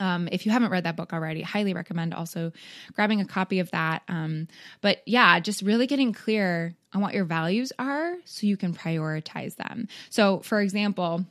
um, 0.00 0.28
if 0.32 0.46
you 0.46 0.52
haven't 0.52 0.70
read 0.70 0.84
that 0.84 0.96
book 0.96 1.12
already, 1.12 1.42
highly 1.42 1.74
recommend 1.74 2.12
also 2.12 2.50
grabbing 2.94 3.20
a 3.20 3.24
copy 3.24 3.60
of 3.60 3.70
that. 3.70 4.02
Um, 4.08 4.48
but 4.80 5.02
yeah, 5.06 5.38
just 5.38 5.62
really 5.62 5.86
getting 5.86 6.12
clear 6.12 6.74
on 6.92 7.02
what 7.02 7.14
your 7.14 7.24
values 7.24 7.72
are 7.78 8.16
so 8.24 8.46
you 8.46 8.56
can 8.56 8.74
prioritize 8.74 9.54
them. 9.56 9.86
So, 10.10 10.40
for 10.40 10.60
example, 10.60 11.24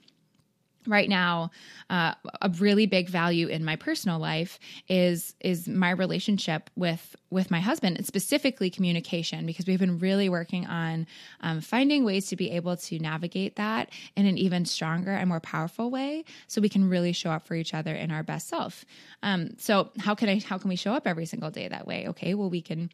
right 0.88 1.10
now 1.10 1.52
uh, 1.90 2.14
a 2.42 2.50
really 2.60 2.86
big 2.86 3.10
value 3.10 3.48
in 3.48 3.64
my 3.64 3.76
personal 3.76 4.20
life 4.20 4.60
is 4.88 5.36
is 5.40 5.68
my 5.68 5.92
relationship 5.92 6.70
with 6.76 7.16
with 7.30 7.50
my 7.50 7.60
husband 7.60 7.98
and 7.98 8.06
specifically 8.06 8.70
communication 8.70 9.46
because 9.46 9.66
we've 9.66 9.80
been 9.80 10.00
really 10.00 10.30
working 10.30 10.66
on 10.68 11.08
um, 11.42 11.62
finding 11.62 12.04
ways 12.04 12.28
to 12.28 12.36
be 12.36 12.52
able 12.52 12.76
to 12.76 13.00
navigate 13.00 13.56
that 13.56 13.90
in 14.16 14.26
an 14.26 14.38
even 14.38 14.66
stronger 14.66 15.12
and 15.12 15.30
more 15.30 15.40
powerful 15.40 15.90
way 15.90 16.24
so 16.48 16.62
we 16.62 16.70
can 16.70 16.90
really 16.90 17.14
show 17.14 17.32
up 17.32 17.46
for 17.46 17.56
each 17.56 17.74
other 17.74 17.94
in 17.94 18.12
our 18.12 18.24
best 18.24 18.48
self. 18.48 18.86
Um, 19.24 19.52
so 19.58 19.92
how 20.00 20.16
can 20.16 20.30
i 20.30 20.40
how 20.40 20.58
can 20.58 20.70
we 20.70 20.76
show 20.76 20.94
up 20.94 21.08
every 21.08 21.26
single 21.26 21.52
day 21.52 21.68
that 21.68 21.88
way? 21.88 22.08
Okay 22.10 22.34
well 22.34 22.50
we 22.50 22.62
can 22.62 22.90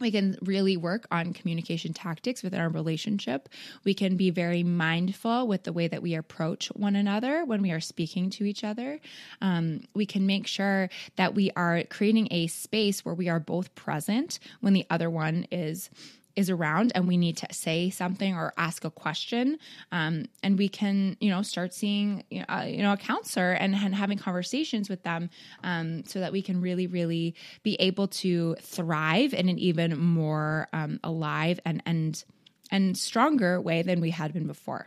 we 0.00 0.10
can 0.10 0.36
really 0.42 0.76
work 0.76 1.06
on 1.10 1.32
communication 1.32 1.92
tactics 1.92 2.42
within 2.42 2.60
our 2.60 2.68
relationship. 2.68 3.48
We 3.84 3.94
can 3.94 4.16
be 4.16 4.30
very 4.30 4.62
mindful 4.62 5.46
with 5.46 5.64
the 5.64 5.72
way 5.72 5.88
that 5.88 6.02
we 6.02 6.14
approach 6.14 6.68
one 6.68 6.96
another 6.96 7.44
when 7.44 7.62
we 7.62 7.70
are 7.72 7.80
speaking 7.80 8.30
to 8.30 8.44
each 8.44 8.64
other. 8.64 9.00
Um, 9.40 9.82
we 9.94 10.06
can 10.06 10.26
make 10.26 10.46
sure 10.46 10.88
that 11.16 11.34
we 11.34 11.50
are 11.56 11.82
creating 11.90 12.28
a 12.30 12.46
space 12.46 13.04
where 13.04 13.14
we 13.14 13.28
are 13.28 13.40
both 13.40 13.74
present 13.74 14.38
when 14.60 14.72
the 14.72 14.86
other 14.90 15.10
one 15.10 15.46
is 15.50 15.90
is 16.38 16.48
around 16.50 16.92
and 16.94 17.08
we 17.08 17.16
need 17.16 17.36
to 17.36 17.46
say 17.50 17.90
something 17.90 18.32
or 18.36 18.54
ask 18.56 18.84
a 18.84 18.90
question 18.90 19.58
um, 19.90 20.24
and 20.44 20.56
we 20.56 20.68
can 20.68 21.16
you 21.20 21.28
know 21.28 21.42
start 21.42 21.74
seeing 21.74 22.22
you 22.30 22.38
know, 22.38 22.44
uh, 22.48 22.62
you 22.62 22.80
know 22.80 22.92
a 22.92 22.96
counselor 22.96 23.50
and, 23.50 23.74
and 23.74 23.92
having 23.92 24.16
conversations 24.16 24.88
with 24.88 25.02
them 25.02 25.28
um, 25.64 26.04
so 26.06 26.20
that 26.20 26.30
we 26.30 26.40
can 26.40 26.60
really 26.60 26.86
really 26.86 27.34
be 27.64 27.74
able 27.80 28.06
to 28.06 28.54
thrive 28.62 29.34
in 29.34 29.48
an 29.48 29.58
even 29.58 29.98
more 29.98 30.68
um, 30.72 31.00
alive 31.02 31.58
and 31.64 31.82
and 31.84 32.22
and 32.70 32.96
stronger 32.96 33.60
way 33.60 33.82
than 33.82 34.00
we 34.00 34.10
had 34.10 34.32
been 34.32 34.46
before 34.46 34.86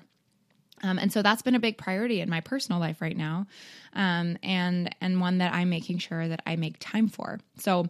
um, 0.84 0.98
and 0.98 1.12
so 1.12 1.22
that's 1.22 1.42
been 1.42 1.54
a 1.54 1.60
big 1.60 1.78
priority 1.78 2.22
in 2.22 2.30
my 2.30 2.42
personal 2.42 2.80
life 2.80 3.02
right 3.02 3.16
now, 3.16 3.46
um, 3.94 4.36
and 4.42 4.90
and 5.00 5.22
one 5.22 5.38
that 5.38 5.54
I'm 5.54 5.70
making 5.70 6.00
sure 6.00 6.28
that 6.28 6.42
I 6.48 6.56
make 6.56 6.78
time 6.80 7.08
for. 7.08 7.40
So 7.60 7.88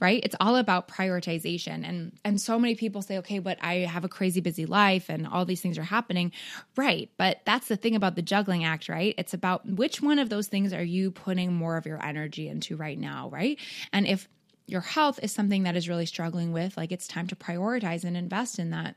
right? 0.00 0.20
It's 0.22 0.36
all 0.40 0.56
about 0.56 0.88
prioritization. 0.88 1.86
And 1.88 2.12
and 2.24 2.40
so 2.40 2.58
many 2.58 2.74
people 2.74 3.02
say 3.02 3.18
okay 3.18 3.38
but 3.38 3.58
i 3.62 3.74
have 3.76 4.04
a 4.04 4.08
crazy 4.08 4.40
busy 4.40 4.66
life 4.66 5.08
and 5.08 5.26
all 5.26 5.44
these 5.44 5.60
things 5.60 5.78
are 5.78 5.84
happening. 5.84 6.32
Right. 6.76 7.10
But 7.16 7.40
that's 7.44 7.68
the 7.68 7.76
thing 7.76 7.94
about 7.96 8.16
the 8.16 8.22
juggling 8.22 8.64
act 8.64 8.88
right? 8.88 9.14
It's 9.18 9.34
about 9.34 9.66
which 9.68 10.00
one 10.02 10.18
of 10.18 10.28
those 10.28 10.48
things 10.48 10.72
are 10.72 10.82
you 10.82 11.10
putting 11.10 11.52
more 11.52 11.76
of 11.76 11.86
your 11.86 12.04
energy 12.04 12.48
into 12.48 12.76
right 12.76 12.98
now 12.98 13.28
right? 13.30 13.58
And 13.92 14.06
if 14.06 14.28
your 14.66 14.80
health 14.80 15.20
is 15.22 15.30
something 15.30 15.64
that 15.64 15.76
is 15.76 15.88
really 15.88 16.06
struggling 16.06 16.52
with 16.52 16.76
like 16.76 16.90
it's 16.90 17.06
time 17.06 17.26
to 17.26 17.36
prioritize 17.36 18.04
and 18.04 18.16
invest 18.16 18.58
in 18.58 18.70
that 18.70 18.96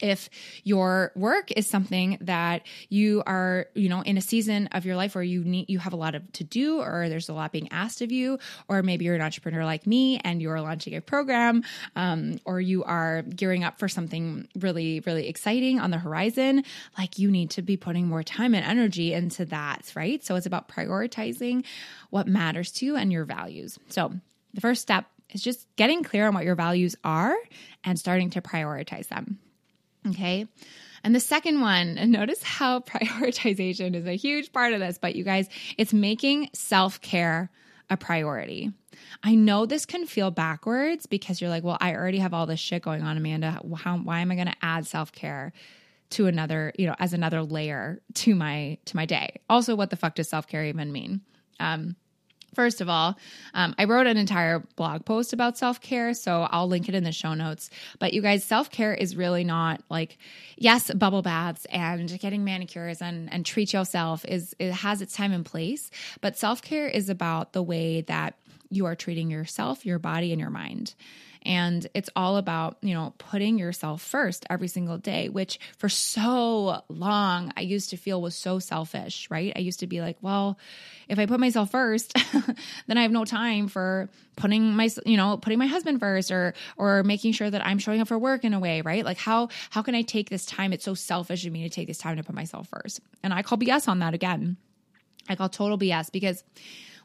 if 0.00 0.30
your 0.62 1.12
work 1.16 1.50
is 1.52 1.66
something 1.66 2.18
that 2.20 2.62
you 2.88 3.22
are 3.26 3.66
you 3.74 3.88
know 3.88 4.02
in 4.02 4.16
a 4.16 4.20
season 4.20 4.68
of 4.72 4.84
your 4.84 4.96
life 4.96 5.14
where 5.14 5.24
you 5.24 5.42
need 5.44 5.68
you 5.68 5.78
have 5.78 5.92
a 5.92 5.96
lot 5.96 6.14
of 6.14 6.30
to 6.32 6.44
do 6.44 6.80
or 6.80 7.08
there's 7.08 7.28
a 7.28 7.34
lot 7.34 7.52
being 7.52 7.70
asked 7.72 8.00
of 8.02 8.12
you 8.12 8.38
or 8.68 8.82
maybe 8.82 9.04
you're 9.04 9.14
an 9.14 9.22
entrepreneur 9.22 9.64
like 9.64 9.86
me 9.86 10.18
and 10.24 10.40
you're 10.40 10.60
launching 10.60 10.94
a 10.94 11.00
program 11.00 11.62
um, 11.96 12.38
or 12.44 12.60
you 12.60 12.84
are 12.84 13.22
gearing 13.22 13.64
up 13.64 13.78
for 13.78 13.88
something 13.88 14.46
really 14.56 15.00
really 15.00 15.28
exciting 15.28 15.80
on 15.80 15.90
the 15.90 15.98
horizon 15.98 16.62
like 16.98 17.18
you 17.18 17.30
need 17.30 17.50
to 17.50 17.62
be 17.62 17.76
putting 17.76 18.06
more 18.06 18.22
time 18.22 18.54
and 18.54 18.64
energy 18.64 19.12
into 19.12 19.44
that 19.44 19.86
right? 19.94 20.24
So 20.24 20.36
it's 20.36 20.46
about 20.46 20.68
prioritizing 20.68 21.64
what 22.10 22.26
matters 22.26 22.72
to 22.72 22.86
you 22.86 22.96
and 22.96 23.12
your 23.12 23.24
values. 23.24 23.78
So 23.88 24.12
the 24.54 24.60
first 24.60 24.82
step 24.82 25.06
is 25.30 25.42
just 25.42 25.66
getting 25.76 26.02
clear 26.02 26.26
on 26.26 26.34
what 26.34 26.44
your 26.44 26.54
values 26.54 26.96
are 27.04 27.36
and 27.84 27.98
starting 27.98 28.30
to 28.30 28.40
prioritize 28.40 29.08
them 29.08 29.38
Okay. 30.08 30.46
And 31.04 31.14
the 31.14 31.20
second 31.20 31.60
one, 31.60 31.98
and 31.98 32.10
notice 32.12 32.42
how 32.42 32.80
prioritization 32.80 33.94
is 33.94 34.06
a 34.06 34.16
huge 34.16 34.52
part 34.52 34.72
of 34.72 34.80
this, 34.80 34.98
but 34.98 35.14
you 35.14 35.24
guys, 35.24 35.48
it's 35.78 35.92
making 35.92 36.50
self 36.52 37.00
care 37.00 37.50
a 37.88 37.96
priority. 37.96 38.72
I 39.22 39.34
know 39.34 39.66
this 39.66 39.86
can 39.86 40.06
feel 40.06 40.30
backwards 40.30 41.06
because 41.06 41.40
you're 41.40 41.50
like, 41.50 41.62
well, 41.62 41.78
I 41.80 41.94
already 41.94 42.18
have 42.18 42.34
all 42.34 42.46
this 42.46 42.58
shit 42.58 42.82
going 42.82 43.02
on, 43.02 43.16
Amanda. 43.16 43.60
How, 43.76 43.98
why 43.98 44.20
am 44.20 44.32
I 44.32 44.34
going 44.34 44.48
to 44.48 44.56
add 44.62 44.86
self 44.86 45.12
care? 45.12 45.52
to 46.10 46.26
another 46.26 46.72
you 46.78 46.86
know 46.86 46.94
as 46.98 47.12
another 47.12 47.42
layer 47.42 48.00
to 48.14 48.34
my 48.34 48.78
to 48.84 48.96
my 48.96 49.06
day 49.06 49.40
also 49.50 49.74
what 49.74 49.90
the 49.90 49.96
fuck 49.96 50.14
does 50.14 50.28
self-care 50.28 50.64
even 50.64 50.92
mean 50.92 51.20
um 51.58 51.96
First 52.56 52.80
of 52.80 52.88
all, 52.88 53.18
um, 53.52 53.74
I 53.78 53.84
wrote 53.84 54.06
an 54.06 54.16
entire 54.16 54.60
blog 54.76 55.04
post 55.04 55.34
about 55.34 55.58
self 55.58 55.78
care, 55.78 56.14
so 56.14 56.48
I'll 56.50 56.66
link 56.66 56.88
it 56.88 56.94
in 56.94 57.04
the 57.04 57.12
show 57.12 57.34
notes. 57.34 57.68
But 57.98 58.14
you 58.14 58.22
guys, 58.22 58.44
self 58.44 58.70
care 58.70 58.94
is 58.94 59.14
really 59.14 59.44
not 59.44 59.82
like, 59.90 60.16
yes, 60.56 60.90
bubble 60.94 61.20
baths 61.20 61.66
and 61.66 62.18
getting 62.18 62.44
manicures 62.44 63.02
and, 63.02 63.30
and 63.30 63.44
treat 63.44 63.74
yourself 63.74 64.24
is 64.24 64.56
it 64.58 64.72
has 64.72 65.02
its 65.02 65.14
time 65.14 65.32
and 65.32 65.44
place. 65.44 65.90
But 66.22 66.38
self 66.38 66.62
care 66.62 66.88
is 66.88 67.10
about 67.10 67.52
the 67.52 67.62
way 67.62 68.00
that 68.00 68.38
you 68.70 68.86
are 68.86 68.94
treating 68.94 69.30
yourself, 69.30 69.84
your 69.84 69.98
body, 69.98 70.32
and 70.32 70.40
your 70.40 70.48
mind. 70.48 70.94
And 71.46 71.86
it's 71.94 72.10
all 72.16 72.38
about, 72.38 72.76
you 72.82 72.92
know, 72.92 73.14
putting 73.18 73.56
yourself 73.56 74.02
first 74.02 74.44
every 74.50 74.66
single 74.66 74.98
day, 74.98 75.28
which 75.28 75.60
for 75.78 75.88
so 75.88 76.82
long 76.88 77.52
I 77.56 77.60
used 77.60 77.90
to 77.90 77.96
feel 77.96 78.20
was 78.20 78.34
so 78.34 78.58
selfish, 78.58 79.28
right? 79.30 79.52
I 79.54 79.60
used 79.60 79.78
to 79.80 79.86
be 79.86 80.00
like, 80.00 80.16
well, 80.20 80.58
if 81.08 81.20
I 81.20 81.26
put 81.26 81.38
myself 81.38 81.70
first, 81.70 82.14
then 82.88 82.98
I 82.98 83.02
have 83.02 83.12
no 83.12 83.24
time 83.24 83.68
for 83.68 84.08
putting 84.34 84.74
my, 84.74 84.90
you 85.06 85.16
know, 85.16 85.36
putting 85.36 85.60
my 85.60 85.66
husband 85.66 86.00
first 86.00 86.32
or 86.32 86.54
or 86.76 87.04
making 87.04 87.30
sure 87.30 87.48
that 87.48 87.64
I'm 87.64 87.78
showing 87.78 88.00
up 88.00 88.08
for 88.08 88.18
work 88.18 88.42
in 88.42 88.52
a 88.52 88.58
way, 88.58 88.80
right? 88.80 89.04
Like 89.04 89.18
how 89.18 89.48
how 89.70 89.82
can 89.82 89.94
I 89.94 90.02
take 90.02 90.28
this 90.28 90.46
time? 90.46 90.72
It's 90.72 90.84
so 90.84 90.94
selfish 90.94 91.46
of 91.46 91.52
me 91.52 91.62
to 91.62 91.68
take 91.68 91.86
this 91.86 91.98
time 91.98 92.16
to 92.16 92.24
put 92.24 92.34
myself 92.34 92.66
first. 92.68 93.00
And 93.22 93.32
I 93.32 93.42
call 93.42 93.56
BS 93.56 93.86
on 93.86 94.00
that 94.00 94.14
again. 94.14 94.56
I 95.28 95.36
call 95.36 95.48
total 95.48 95.78
BS 95.78 96.10
because 96.10 96.42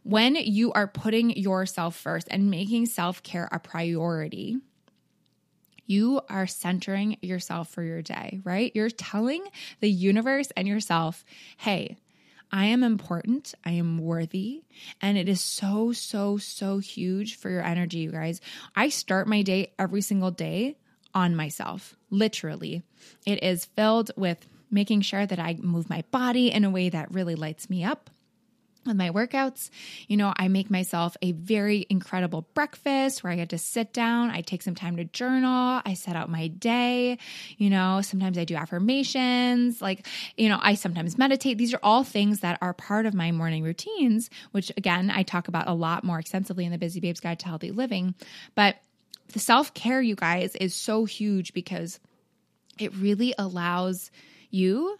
when 0.03 0.35
you 0.35 0.71
are 0.73 0.87
putting 0.87 1.29
yourself 1.37 1.95
first 1.95 2.27
and 2.31 2.49
making 2.49 2.87
self 2.87 3.21
care 3.23 3.47
a 3.51 3.59
priority, 3.59 4.57
you 5.85 6.21
are 6.29 6.47
centering 6.47 7.17
yourself 7.21 7.69
for 7.69 7.83
your 7.83 8.01
day, 8.01 8.39
right? 8.43 8.71
You're 8.73 8.89
telling 8.89 9.43
the 9.79 9.89
universe 9.89 10.49
and 10.55 10.67
yourself, 10.67 11.25
hey, 11.57 11.97
I 12.51 12.65
am 12.65 12.83
important, 12.83 13.53
I 13.65 13.71
am 13.71 13.97
worthy, 13.97 14.63
and 15.01 15.17
it 15.17 15.29
is 15.29 15.39
so, 15.39 15.93
so, 15.93 16.37
so 16.37 16.79
huge 16.79 17.37
for 17.37 17.49
your 17.49 17.63
energy, 17.63 17.99
you 17.99 18.11
guys. 18.11 18.41
I 18.75 18.89
start 18.89 19.27
my 19.27 19.41
day 19.41 19.73
every 19.79 20.01
single 20.01 20.31
day 20.31 20.77
on 21.13 21.35
myself, 21.35 21.95
literally. 22.09 22.83
It 23.25 23.41
is 23.43 23.65
filled 23.65 24.11
with 24.17 24.47
making 24.69 25.01
sure 25.01 25.25
that 25.25 25.39
I 25.39 25.57
move 25.61 25.89
my 25.89 26.03
body 26.11 26.51
in 26.51 26.63
a 26.65 26.69
way 26.69 26.89
that 26.89 27.13
really 27.13 27.35
lights 27.35 27.69
me 27.69 27.83
up 27.83 28.09
with 28.85 28.95
my 28.95 29.09
workouts, 29.11 29.69
you 30.07 30.17
know, 30.17 30.33
I 30.35 30.47
make 30.47 30.71
myself 30.71 31.15
a 31.21 31.33
very 31.33 31.85
incredible 31.89 32.47
breakfast 32.53 33.23
where 33.23 33.31
I 33.31 33.35
get 33.35 33.49
to 33.49 33.57
sit 33.57 33.93
down. 33.93 34.31
I 34.31 34.41
take 34.41 34.61
some 34.63 34.75
time 34.75 34.97
to 34.97 35.05
journal. 35.05 35.81
I 35.85 35.93
set 35.93 36.15
out 36.15 36.29
my 36.29 36.47
day. 36.47 37.19
You 37.57 37.69
know, 37.69 38.01
sometimes 38.01 38.37
I 38.37 38.45
do 38.45 38.55
affirmations. 38.55 39.81
Like, 39.81 40.07
you 40.35 40.49
know, 40.49 40.59
I 40.61 40.73
sometimes 40.73 41.17
meditate. 41.17 41.57
These 41.57 41.73
are 41.73 41.79
all 41.83 42.03
things 42.03 42.39
that 42.39 42.57
are 42.61 42.73
part 42.73 43.05
of 43.05 43.13
my 43.13 43.31
morning 43.31 43.63
routines, 43.63 44.29
which 44.51 44.71
again, 44.77 45.11
I 45.13 45.23
talk 45.23 45.47
about 45.47 45.67
a 45.67 45.73
lot 45.73 46.03
more 46.03 46.19
extensively 46.19 46.65
in 46.65 46.71
the 46.71 46.77
Busy 46.77 46.99
Babes 46.99 47.19
Guide 47.19 47.39
to 47.39 47.45
Healthy 47.47 47.71
Living. 47.71 48.15
But 48.55 48.77
the 49.33 49.39
self 49.39 49.73
care, 49.73 50.01
you 50.01 50.15
guys, 50.15 50.55
is 50.55 50.73
so 50.73 51.05
huge 51.05 51.53
because 51.53 51.99
it 52.79 52.95
really 52.95 53.33
allows 53.37 54.11
you 54.49 54.97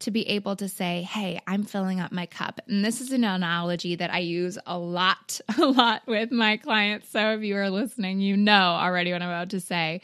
to 0.00 0.10
be 0.10 0.28
able 0.28 0.56
to 0.56 0.68
say, 0.68 1.02
Hey, 1.02 1.40
I'm 1.46 1.62
filling 1.64 2.00
up 2.00 2.12
my 2.12 2.26
cup. 2.26 2.60
And 2.68 2.84
this 2.84 3.00
is 3.00 3.12
an 3.12 3.24
analogy 3.24 3.96
that 3.96 4.12
I 4.12 4.18
use 4.18 4.58
a 4.66 4.78
lot, 4.78 5.40
a 5.58 5.64
lot 5.64 6.02
with 6.06 6.30
my 6.30 6.56
clients. 6.56 7.08
So 7.10 7.32
if 7.32 7.42
you 7.42 7.56
are 7.56 7.70
listening, 7.70 8.20
you 8.20 8.36
know 8.36 8.52
already 8.52 9.12
what 9.12 9.22
I'm 9.22 9.28
about 9.28 9.50
to 9.50 9.60
say. 9.60 10.00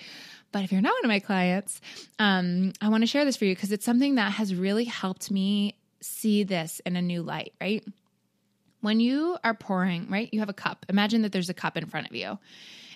But 0.53 0.65
if 0.65 0.73
you're 0.73 0.81
not 0.81 0.95
one 0.95 1.05
of 1.05 1.09
my 1.09 1.21
clients, 1.21 1.81
um, 2.19 2.73
I 2.81 2.89
want 2.89 3.03
to 3.03 3.07
share 3.07 3.25
this 3.25 3.37
for 3.37 3.45
you 3.45 3.55
because 3.55 3.73
it's 3.73 3.85
something 3.85 4.17
that 4.17 4.33
has 4.33 4.55
really 4.55 4.85
helped 4.85 5.31
me 5.31 5.77
see 6.01 6.43
this 6.43 6.81
in 6.85 6.97
a 6.97 7.03
new 7.03 7.23
light, 7.23 7.53
right? 7.61 7.85
When 8.81 8.99
you 8.99 9.37
are 9.45 9.55
pouring, 9.55 10.09
right, 10.09 10.29
you 10.33 10.41
have 10.41 10.49
a 10.49 10.55
cup. 10.55 10.87
Imagine 10.89 11.23
that 11.23 11.33
there's 11.33 11.51
a 11.51 11.55
cup 11.55 11.77
in 11.77 11.87
front 11.87 12.09
of 12.09 12.17
you. 12.17 12.39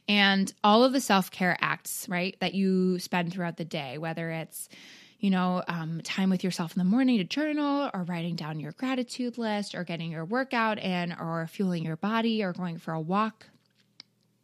And 0.09 0.53
all 0.63 0.85
of 0.85 0.93
the 0.93 1.01
self 1.01 1.31
care 1.31 1.57
acts, 1.61 2.07
right, 2.09 2.37
that 2.41 2.55
you 2.55 2.99
spend 2.99 3.33
throughout 3.33 3.57
the 3.57 3.65
day, 3.65 3.99
whether 3.99 4.31
it's 4.31 4.69
you 5.25 5.31
know, 5.31 5.63
um, 5.69 6.03
time 6.03 6.29
with 6.29 6.45
yourself 6.45 6.77
in 6.77 6.79
the 6.79 6.85
morning 6.85 7.17
to 7.17 7.25
journal 7.25 7.89
or 7.95 8.03
writing 8.03 8.37
down 8.37 8.61
your 8.61 8.73
gratitude 8.73 9.39
list 9.39 9.75
or 9.75 9.83
getting 9.83 10.11
your 10.11 10.27
workout 10.27 10.79
in 10.79 11.15
or 11.19 11.47
fueling 11.47 11.83
your 11.83 11.97
body 11.97 12.45
or 12.45 12.53
going 12.53 12.77
for 12.77 12.93
a 12.93 13.01
walk. 13.01 13.47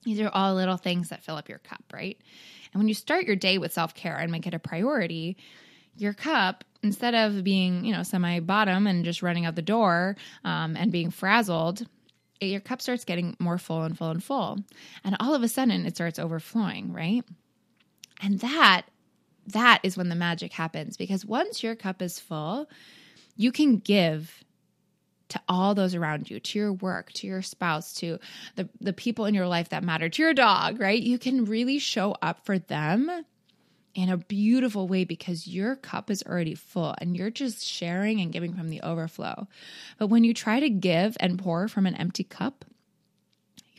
These 0.04 0.20
are 0.20 0.30
all 0.30 0.54
little 0.54 0.78
things 0.78 1.10
that 1.10 1.22
fill 1.22 1.36
up 1.36 1.50
your 1.50 1.58
cup, 1.58 1.84
right? 1.92 2.16
And 2.72 2.80
when 2.80 2.88
you 2.88 2.94
start 2.94 3.26
your 3.26 3.36
day 3.36 3.58
with 3.58 3.74
self 3.74 3.94
care 3.94 4.16
and 4.16 4.32
make 4.32 4.46
it 4.46 4.54
a 4.54 4.58
priority, 4.58 5.36
your 5.98 6.14
cup, 6.14 6.64
instead 6.82 7.14
of 7.14 7.44
being, 7.44 7.84
you 7.84 7.92
know, 7.92 8.02
semi 8.02 8.40
bottom 8.40 8.86
and 8.86 9.04
just 9.04 9.20
running 9.20 9.44
out 9.44 9.56
the 9.56 9.60
door 9.60 10.16
um, 10.46 10.78
and 10.78 10.90
being 10.90 11.10
frazzled, 11.10 11.86
your 12.40 12.60
cup 12.60 12.80
starts 12.80 13.04
getting 13.04 13.36
more 13.38 13.58
full 13.58 13.82
and 13.82 13.98
full 13.98 14.08
and 14.08 14.24
full. 14.24 14.56
And 15.04 15.14
all 15.20 15.34
of 15.34 15.42
a 15.42 15.48
sudden 15.48 15.84
it 15.84 15.96
starts 15.96 16.18
overflowing, 16.18 16.94
right? 16.94 17.22
And 18.22 18.40
that 18.40 18.86
that 19.48 19.80
is 19.82 19.96
when 19.96 20.08
the 20.08 20.14
magic 20.14 20.52
happens 20.52 20.96
because 20.96 21.24
once 21.24 21.62
your 21.62 21.74
cup 21.74 22.02
is 22.02 22.18
full, 22.18 22.68
you 23.36 23.52
can 23.52 23.78
give 23.78 24.44
to 25.30 25.40
all 25.48 25.74
those 25.74 25.94
around 25.94 26.28
you, 26.28 26.40
to 26.40 26.58
your 26.58 26.72
work, 26.72 27.12
to 27.12 27.26
your 27.26 27.42
spouse, 27.42 27.94
to 27.94 28.18
the, 28.56 28.68
the 28.80 28.92
people 28.92 29.26
in 29.26 29.34
your 29.34 29.46
life 29.46 29.70
that 29.70 29.84
matter, 29.84 30.08
to 30.08 30.22
your 30.22 30.34
dog, 30.34 30.80
right? 30.80 31.00
You 31.00 31.18
can 31.18 31.44
really 31.44 31.78
show 31.78 32.16
up 32.20 32.44
for 32.44 32.58
them 32.58 33.10
in 33.94 34.08
a 34.08 34.16
beautiful 34.16 34.86
way 34.86 35.04
because 35.04 35.46
your 35.46 35.76
cup 35.76 36.10
is 36.10 36.22
already 36.22 36.54
full 36.54 36.94
and 36.98 37.16
you're 37.16 37.30
just 37.30 37.64
sharing 37.64 38.20
and 38.20 38.32
giving 38.32 38.54
from 38.54 38.70
the 38.70 38.82
overflow. 38.82 39.48
But 39.98 40.08
when 40.08 40.24
you 40.24 40.34
try 40.34 40.60
to 40.60 40.70
give 40.70 41.16
and 41.20 41.38
pour 41.38 41.68
from 41.68 41.86
an 41.86 41.96
empty 41.96 42.24
cup, 42.24 42.64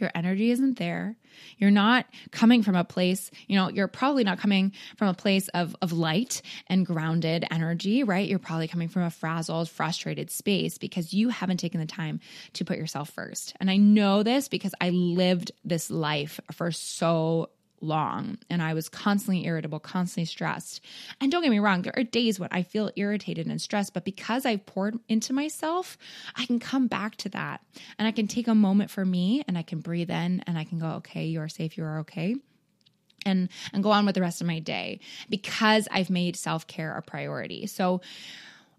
your 0.01 0.11
energy 0.15 0.51
isn't 0.51 0.77
there. 0.77 1.15
You're 1.57 1.71
not 1.71 2.05
coming 2.31 2.63
from 2.63 2.75
a 2.75 2.83
place, 2.83 3.31
you 3.47 3.55
know, 3.55 3.69
you're 3.69 3.87
probably 3.87 4.23
not 4.23 4.39
coming 4.39 4.73
from 4.97 5.07
a 5.07 5.13
place 5.13 5.47
of, 5.49 5.75
of 5.81 5.93
light 5.93 6.41
and 6.67 6.85
grounded 6.85 7.45
energy, 7.49 8.03
right? 8.03 8.27
You're 8.27 8.39
probably 8.39 8.67
coming 8.67 8.89
from 8.89 9.03
a 9.03 9.09
frazzled, 9.09 9.69
frustrated 9.69 10.29
space 10.29 10.77
because 10.77 11.13
you 11.13 11.29
haven't 11.29 11.57
taken 11.57 11.79
the 11.79 11.85
time 11.85 12.19
to 12.53 12.65
put 12.65 12.77
yourself 12.77 13.09
first. 13.09 13.55
And 13.59 13.71
I 13.71 13.77
know 13.77 14.23
this 14.23 14.47
because 14.49 14.73
I 14.81 14.89
lived 14.89 15.51
this 15.63 15.89
life 15.89 16.39
for 16.51 16.71
so 16.71 17.49
long 17.81 18.37
and 18.49 18.61
I 18.61 18.73
was 18.73 18.89
constantly 18.89 19.45
irritable, 19.45 19.79
constantly 19.79 20.25
stressed. 20.25 20.81
And 21.19 21.31
don't 21.31 21.41
get 21.41 21.51
me 21.51 21.59
wrong, 21.59 21.81
there 21.81 21.93
are 21.97 22.03
days 22.03 22.39
when 22.39 22.49
I 22.51 22.63
feel 22.63 22.91
irritated 22.95 23.47
and 23.47 23.61
stressed, 23.61 23.93
but 23.93 24.05
because 24.05 24.45
I've 24.45 24.65
poured 24.65 24.97
into 25.07 25.33
myself, 25.33 25.97
I 26.35 26.45
can 26.45 26.59
come 26.59 26.87
back 26.87 27.15
to 27.17 27.29
that 27.29 27.61
and 27.97 28.07
I 28.07 28.11
can 28.11 28.27
take 28.27 28.47
a 28.47 28.55
moment 28.55 28.91
for 28.91 29.05
me 29.05 29.43
and 29.47 29.57
I 29.57 29.63
can 29.63 29.79
breathe 29.79 30.09
in 30.09 30.43
and 30.47 30.57
I 30.57 30.63
can 30.63 30.79
go, 30.79 30.87
okay, 30.97 31.25
you 31.25 31.41
are 31.41 31.49
safe, 31.49 31.77
you 31.77 31.83
are 31.83 31.99
okay. 31.99 32.35
And, 33.25 33.49
and 33.71 33.83
go 33.83 33.91
on 33.91 34.05
with 34.05 34.15
the 34.15 34.21
rest 34.21 34.41
of 34.41 34.47
my 34.47 34.59
day 34.59 34.99
because 35.29 35.87
I've 35.91 36.09
made 36.09 36.35
self 36.35 36.65
care 36.65 36.97
a 36.97 37.03
priority. 37.03 37.67
So, 37.67 38.01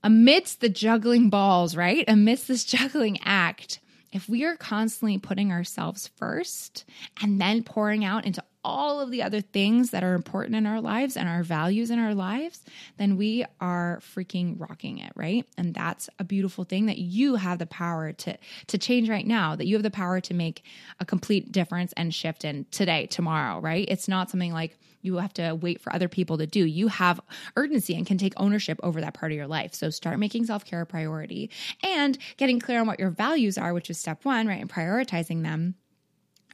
amidst 0.02 0.60
the 0.60 0.68
juggling 0.68 1.30
balls, 1.30 1.76
right? 1.76 2.04
Amidst 2.08 2.48
this 2.48 2.64
juggling 2.64 3.20
act, 3.24 3.78
if 4.12 4.28
we 4.28 4.44
are 4.44 4.56
constantly 4.56 5.18
putting 5.18 5.50
ourselves 5.50 6.06
first 6.06 6.84
and 7.20 7.40
then 7.40 7.62
pouring 7.62 8.04
out 8.04 8.26
into 8.26 8.44
all 8.64 9.00
of 9.00 9.10
the 9.10 9.22
other 9.22 9.40
things 9.40 9.90
that 9.90 10.04
are 10.04 10.14
important 10.14 10.54
in 10.54 10.66
our 10.66 10.80
lives 10.80 11.16
and 11.16 11.28
our 11.28 11.42
values 11.42 11.90
in 11.90 11.98
our 11.98 12.14
lives, 12.14 12.64
then 12.96 13.16
we 13.16 13.44
are 13.60 14.00
freaking 14.14 14.58
rocking 14.58 14.98
it, 14.98 15.12
right? 15.16 15.46
And 15.58 15.74
that's 15.74 16.08
a 16.18 16.24
beautiful 16.24 16.64
thing 16.64 16.86
that 16.86 16.98
you 16.98 17.36
have 17.36 17.58
the 17.58 17.66
power 17.66 18.12
to 18.12 18.38
to 18.68 18.78
change 18.78 19.08
right 19.08 19.26
now, 19.26 19.56
that 19.56 19.66
you 19.66 19.74
have 19.76 19.82
the 19.82 19.90
power 19.90 20.20
to 20.20 20.34
make 20.34 20.64
a 21.00 21.04
complete 21.04 21.52
difference 21.52 21.92
and 21.96 22.14
shift 22.14 22.44
in 22.44 22.66
today, 22.70 23.06
tomorrow, 23.06 23.60
right? 23.60 23.86
It's 23.88 24.08
not 24.08 24.30
something 24.30 24.52
like 24.52 24.78
you 25.02 25.16
have 25.16 25.32
to 25.34 25.54
wait 25.54 25.80
for 25.80 25.92
other 25.92 26.08
people 26.08 26.38
to 26.38 26.46
do. 26.46 26.64
You 26.64 26.88
have 26.88 27.20
urgency 27.56 27.94
and 27.94 28.06
can 28.06 28.18
take 28.18 28.34
ownership 28.36 28.78
over 28.82 29.00
that 29.00 29.14
part 29.14 29.32
of 29.32 29.36
your 29.36 29.48
life. 29.48 29.74
So 29.74 29.90
start 29.90 30.18
making 30.18 30.46
self-care 30.46 30.82
a 30.82 30.86
priority 30.86 31.50
and 31.82 32.16
getting 32.36 32.60
clear 32.60 32.80
on 32.80 32.86
what 32.86 33.00
your 33.00 33.10
values 33.10 33.58
are, 33.58 33.74
which 33.74 33.90
is 33.90 33.98
step 33.98 34.24
1, 34.24 34.46
right? 34.46 34.60
And 34.60 34.70
prioritizing 34.70 35.42
them 35.42 35.74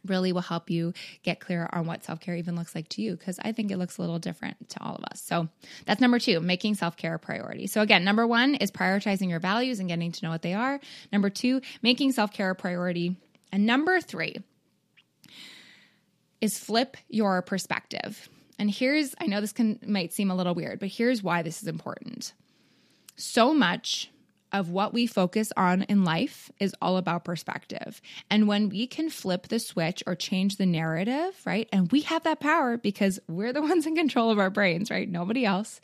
really 0.07 0.33
will 0.33 0.41
help 0.41 0.71
you 0.71 0.93
get 1.23 1.41
clear 1.41 1.69
on 1.73 1.87
what 1.87 2.05
self 2.05 2.21
care 2.21 2.37
even 2.37 2.57
looks 2.57 2.75
like 2.75 2.89
to 2.91 3.03
you 3.03 3.17
because 3.17 3.39
I 3.43 3.53
think 3.53 3.71
it 3.71 3.77
looks 3.77 3.99
a 3.99 4.01
little 4.01 4.19
different 4.19 4.69
to 4.71 4.83
all 4.83 4.97
of 4.97 5.05
us. 5.05 5.21
So 5.21 5.49
that's 5.87 6.01
number 6.01 6.19
two, 6.19 6.41
making 6.41 6.75
self 6.75 6.97
care 6.97 7.15
a 7.15 7.19
priority. 7.19 7.67
So 7.67 7.81
again, 7.81 8.05
number 8.05 8.27
one 8.27 8.55
is 8.55 8.71
prioritizing 8.71 9.29
your 9.31 9.41
values 9.41 9.81
and 9.81 9.89
getting 9.89 10.13
to 10.13 10.25
know 10.25 10.31
what 10.31 10.43
they 10.43 10.55
are. 10.55 10.81
Number 11.13 11.31
two, 11.31 11.61
making 11.83 12.13
self 12.13 12.33
care 12.33 12.51
a 12.51 12.55
priority. 12.55 13.17
And 13.53 13.67
number 13.67 14.01
three 14.01 14.37
is 16.41 16.59
flip 16.59 16.97
your 17.09 17.43
perspective. 17.43 18.29
And 18.59 18.71
here's, 18.71 19.15
I 19.21 19.27
know 19.27 19.41
this 19.41 19.53
can 19.53 19.79
might 19.87 20.13
seem 20.13 20.31
a 20.31 20.35
little 20.35 20.55
weird, 20.55 20.81
but 20.81 20.89
here's 20.89 21.23
why 21.23 21.43
this 21.43 21.63
is 21.63 21.69
important. 21.69 22.33
So 23.17 23.55
much 23.55 24.11
of 24.53 24.71
what 24.71 24.93
we 24.93 25.07
focus 25.07 25.53
on 25.57 25.83
in 25.83 26.05
life 26.05 26.51
is 26.59 26.75
all 26.81 26.97
about 26.97 27.25
perspective. 27.25 28.01
And 28.31 28.49
when 28.49 28.69
we 28.69 28.87
can 28.87 29.11
flip 29.11 29.49
the 29.49 29.59
switch 29.59 30.03
or 30.07 30.15
change 30.15 30.57
the 30.57 30.67
narrative, 30.67 31.41
right? 31.45 31.69
And 31.73 31.91
we 31.93 32.03
have 32.03 32.25
that 32.25 32.41
power 32.41 32.77
because 32.77 33.21
we're 33.29 33.53
the 33.53 33.63
ones 33.69 33.87
in 33.87 33.95
control 33.97 34.31
of 34.31 34.39
our 34.39 34.51
brains, 34.51 34.91
right? 34.91 35.09
Nobody 35.09 35.45
else. 35.45 35.81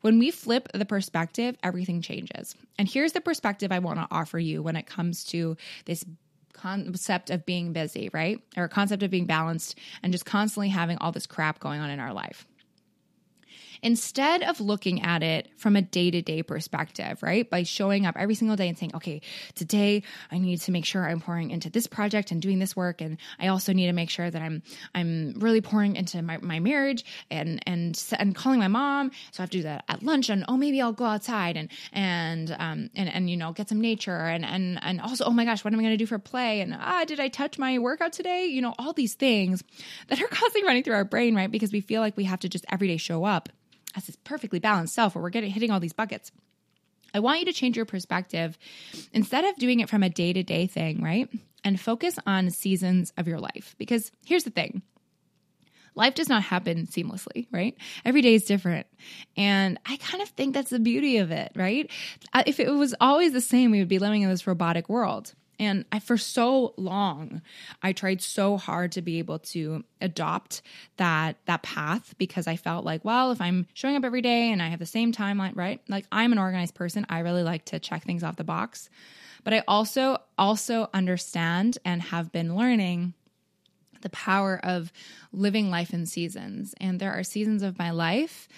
When 0.00 0.18
we 0.18 0.30
flip 0.30 0.68
the 0.72 0.84
perspective, 0.84 1.56
everything 1.62 2.02
changes. 2.02 2.54
And 2.78 2.88
here's 2.88 3.12
the 3.12 3.20
perspective 3.20 3.72
I 3.72 3.80
want 3.80 3.98
to 3.98 4.06
offer 4.10 4.38
you 4.38 4.62
when 4.62 4.76
it 4.76 4.86
comes 4.86 5.24
to 5.26 5.56
this 5.84 6.04
concept 6.52 7.30
of 7.30 7.44
being 7.44 7.72
busy, 7.72 8.08
right? 8.12 8.40
Or 8.56 8.68
concept 8.68 9.02
of 9.02 9.10
being 9.10 9.26
balanced 9.26 9.78
and 10.02 10.12
just 10.12 10.24
constantly 10.24 10.68
having 10.68 10.98
all 10.98 11.12
this 11.12 11.26
crap 11.26 11.60
going 11.60 11.80
on 11.80 11.90
in 11.90 12.00
our 12.00 12.12
life 12.12 12.46
instead 13.82 14.42
of 14.42 14.60
looking 14.60 15.02
at 15.02 15.22
it 15.22 15.48
from 15.56 15.76
a 15.76 15.82
day 15.82 16.10
to 16.10 16.22
day 16.22 16.42
perspective, 16.42 17.22
right? 17.22 17.48
By 17.48 17.62
showing 17.62 18.06
up 18.06 18.16
every 18.18 18.34
single 18.34 18.56
day 18.56 18.68
and 18.68 18.78
saying, 18.78 18.92
okay, 18.94 19.20
today 19.54 20.02
I 20.30 20.38
need 20.38 20.60
to 20.62 20.72
make 20.72 20.84
sure 20.84 21.08
I'm 21.08 21.20
pouring 21.20 21.50
into 21.50 21.70
this 21.70 21.86
project 21.86 22.30
and 22.30 22.40
doing 22.40 22.58
this 22.58 22.76
work. 22.76 23.00
And 23.00 23.18
I 23.38 23.48
also 23.48 23.72
need 23.72 23.86
to 23.86 23.92
make 23.92 24.10
sure 24.10 24.30
that 24.30 24.40
I'm, 24.40 24.62
I'm 24.94 25.34
really 25.38 25.60
pouring 25.60 25.96
into 25.96 26.22
my, 26.22 26.38
my 26.38 26.60
marriage 26.60 27.04
and, 27.30 27.62
and, 27.66 28.02
and 28.18 28.34
calling 28.34 28.58
my 28.58 28.68
mom. 28.68 29.10
So 29.32 29.40
I 29.40 29.42
have 29.42 29.50
to 29.50 29.58
do 29.58 29.62
that 29.64 29.84
at 29.88 30.02
lunch 30.02 30.28
and, 30.28 30.44
oh, 30.48 30.56
maybe 30.56 30.80
I'll 30.80 30.92
go 30.92 31.04
outside 31.04 31.56
and, 31.56 31.70
and, 31.92 32.50
um, 32.58 32.90
and, 32.94 33.08
and, 33.08 33.30
you 33.30 33.36
know, 33.36 33.52
get 33.52 33.68
some 33.68 33.80
nature 33.80 34.16
and, 34.16 34.44
and, 34.44 34.78
and 34.82 35.00
also, 35.00 35.24
oh 35.24 35.30
my 35.30 35.44
gosh, 35.44 35.64
what 35.64 35.72
am 35.72 35.80
I 35.80 35.82
going 35.82 35.94
to 35.94 35.98
do 35.98 36.06
for 36.06 36.18
play? 36.18 36.60
And, 36.60 36.74
ah, 36.78 37.04
did 37.04 37.20
I 37.20 37.28
touch 37.28 37.58
my 37.58 37.78
workout 37.78 38.12
today? 38.12 38.46
You 38.46 38.62
know, 38.62 38.74
all 38.78 38.92
these 38.92 39.14
things 39.14 39.62
that 40.08 40.20
are 40.20 40.26
constantly 40.30 40.66
running 40.66 40.82
through 40.82 40.94
our 40.94 41.04
brain, 41.04 41.34
right? 41.34 41.50
Because 41.50 41.72
we 41.72 41.80
feel 41.80 42.00
like 42.00 42.16
we 42.16 42.24
have 42.24 42.40
to 42.40 42.48
just 42.48 42.64
every 42.70 42.88
day 42.88 42.96
show 42.96 43.24
up 43.24 43.48
as 43.96 44.06
this 44.06 44.16
perfectly 44.24 44.58
balanced 44.58 44.94
self 44.94 45.14
where 45.14 45.22
we're 45.22 45.30
getting 45.30 45.50
hitting 45.50 45.70
all 45.70 45.80
these 45.80 45.92
buckets. 45.92 46.30
I 47.14 47.20
want 47.20 47.40
you 47.40 47.46
to 47.46 47.52
change 47.52 47.76
your 47.76 47.86
perspective 47.86 48.58
instead 49.12 49.44
of 49.44 49.56
doing 49.56 49.80
it 49.80 49.88
from 49.88 50.02
a 50.02 50.10
day 50.10 50.32
to 50.32 50.42
day 50.42 50.66
thing, 50.66 51.02
right? 51.02 51.28
And 51.64 51.80
focus 51.80 52.18
on 52.26 52.50
seasons 52.50 53.12
of 53.16 53.26
your 53.26 53.38
life. 53.38 53.74
Because 53.78 54.12
here's 54.24 54.44
the 54.44 54.50
thing 54.50 54.82
life 55.94 56.14
does 56.14 56.28
not 56.28 56.42
happen 56.42 56.86
seamlessly, 56.86 57.46
right? 57.50 57.74
Every 58.04 58.20
day 58.20 58.34
is 58.34 58.44
different. 58.44 58.86
And 59.36 59.78
I 59.86 59.96
kind 59.96 60.22
of 60.22 60.28
think 60.28 60.54
that's 60.54 60.70
the 60.70 60.78
beauty 60.78 61.16
of 61.16 61.30
it, 61.30 61.52
right? 61.56 61.90
Uh, 62.32 62.42
if 62.46 62.60
it 62.60 62.70
was 62.70 62.94
always 63.00 63.32
the 63.32 63.40
same, 63.40 63.70
we 63.70 63.78
would 63.78 63.88
be 63.88 63.98
living 63.98 64.22
in 64.22 64.28
this 64.28 64.46
robotic 64.46 64.88
world. 64.88 65.32
And 65.58 65.84
I, 65.90 65.98
for 65.98 66.16
so 66.16 66.74
long, 66.76 67.42
I 67.82 67.92
tried 67.92 68.22
so 68.22 68.56
hard 68.56 68.92
to 68.92 69.02
be 69.02 69.18
able 69.18 69.38
to 69.38 69.84
adopt 70.00 70.62
that 70.96 71.36
that 71.46 71.62
path 71.62 72.14
because 72.18 72.46
I 72.46 72.56
felt 72.56 72.84
like, 72.84 73.04
well, 73.04 73.30
if 73.30 73.40
I'm 73.40 73.66
showing 73.74 73.96
up 73.96 74.04
every 74.04 74.22
day 74.22 74.50
and 74.50 74.62
I 74.62 74.68
have 74.68 74.78
the 74.78 74.86
same 74.86 75.12
timeline, 75.12 75.56
right? 75.56 75.80
Like 75.88 76.06
I'm 76.12 76.32
an 76.32 76.38
organized 76.38 76.74
person. 76.74 77.06
I 77.08 77.20
really 77.20 77.42
like 77.42 77.64
to 77.66 77.78
check 77.78 78.04
things 78.04 78.22
off 78.22 78.36
the 78.36 78.44
box. 78.44 78.90
But 79.44 79.54
I 79.54 79.62
also 79.68 80.18
also 80.36 80.90
understand 80.92 81.78
and 81.84 82.02
have 82.02 82.32
been 82.32 82.56
learning 82.56 83.14
the 84.02 84.10
power 84.10 84.60
of 84.62 84.92
living 85.32 85.70
life 85.70 85.94
in 85.94 86.06
seasons. 86.06 86.74
And 86.80 87.00
there 87.00 87.12
are 87.12 87.22
seasons 87.22 87.62
of 87.62 87.78
my 87.78 87.90
life 87.90 88.48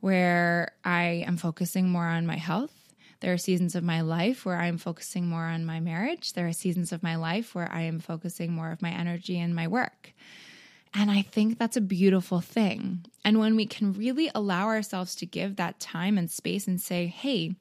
where 0.00 0.72
I 0.84 1.24
am 1.26 1.36
focusing 1.36 1.88
more 1.88 2.06
on 2.06 2.26
my 2.26 2.36
health 2.36 2.83
there 3.24 3.32
are 3.32 3.38
seasons 3.38 3.74
of 3.74 3.82
my 3.82 4.02
life 4.02 4.44
where 4.44 4.60
I'm 4.60 4.76
focusing 4.76 5.26
more 5.26 5.44
on 5.44 5.64
my 5.64 5.80
marriage. 5.80 6.34
There 6.34 6.46
are 6.46 6.52
seasons 6.52 6.92
of 6.92 7.02
my 7.02 7.16
life 7.16 7.54
where 7.54 7.72
I 7.72 7.80
am 7.80 7.98
focusing 7.98 8.52
more 8.52 8.70
of 8.70 8.82
my 8.82 8.90
energy 8.90 9.40
in 9.40 9.54
my 9.54 9.66
work. 9.66 10.12
And 10.92 11.10
I 11.10 11.22
think 11.22 11.58
that's 11.58 11.78
a 11.78 11.80
beautiful 11.80 12.42
thing. 12.42 13.06
And 13.24 13.38
when 13.38 13.56
we 13.56 13.64
can 13.64 13.94
really 13.94 14.30
allow 14.34 14.66
ourselves 14.66 15.14
to 15.16 15.26
give 15.26 15.56
that 15.56 15.80
time 15.80 16.18
and 16.18 16.30
space 16.30 16.68
and 16.68 16.78
say, 16.78 17.06
hey, 17.06 17.54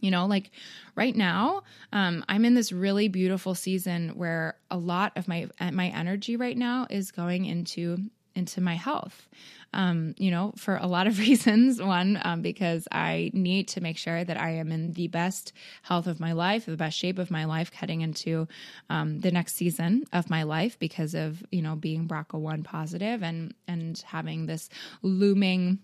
you 0.00 0.10
know, 0.10 0.24
like 0.24 0.50
right 0.96 1.14
now, 1.14 1.64
um, 1.92 2.24
I'm 2.26 2.46
in 2.46 2.54
this 2.54 2.72
really 2.72 3.08
beautiful 3.08 3.54
season 3.54 4.12
where 4.16 4.56
a 4.70 4.78
lot 4.78 5.12
of 5.16 5.28
my 5.28 5.48
my 5.72 5.88
energy 5.88 6.36
right 6.36 6.56
now 6.56 6.86
is 6.88 7.10
going 7.10 7.44
into 7.44 7.98
into 8.34 8.60
my 8.60 8.74
health 8.74 9.28
um, 9.72 10.14
you 10.18 10.30
know, 10.30 10.52
for 10.56 10.76
a 10.76 10.86
lot 10.86 11.06
of 11.06 11.18
reasons. 11.18 11.80
One, 11.80 12.20
um, 12.22 12.42
because 12.42 12.88
I 12.90 13.30
need 13.32 13.68
to 13.68 13.80
make 13.80 13.96
sure 13.96 14.22
that 14.24 14.40
I 14.40 14.50
am 14.50 14.72
in 14.72 14.92
the 14.92 15.08
best 15.08 15.52
health 15.82 16.06
of 16.06 16.20
my 16.20 16.32
life, 16.32 16.66
the 16.66 16.76
best 16.76 16.98
shape 16.98 17.18
of 17.18 17.30
my 17.30 17.44
life, 17.44 17.72
heading 17.72 18.00
into 18.00 18.48
um, 18.88 19.20
the 19.20 19.30
next 19.30 19.56
season 19.56 20.04
of 20.12 20.30
my 20.30 20.42
life 20.42 20.78
because 20.78 21.14
of 21.14 21.44
you 21.50 21.62
know 21.62 21.76
being 21.76 22.08
BRCA1 22.08 22.64
positive 22.64 23.22
and 23.22 23.54
and 23.68 24.02
having 24.06 24.46
this 24.46 24.68
looming 25.02 25.78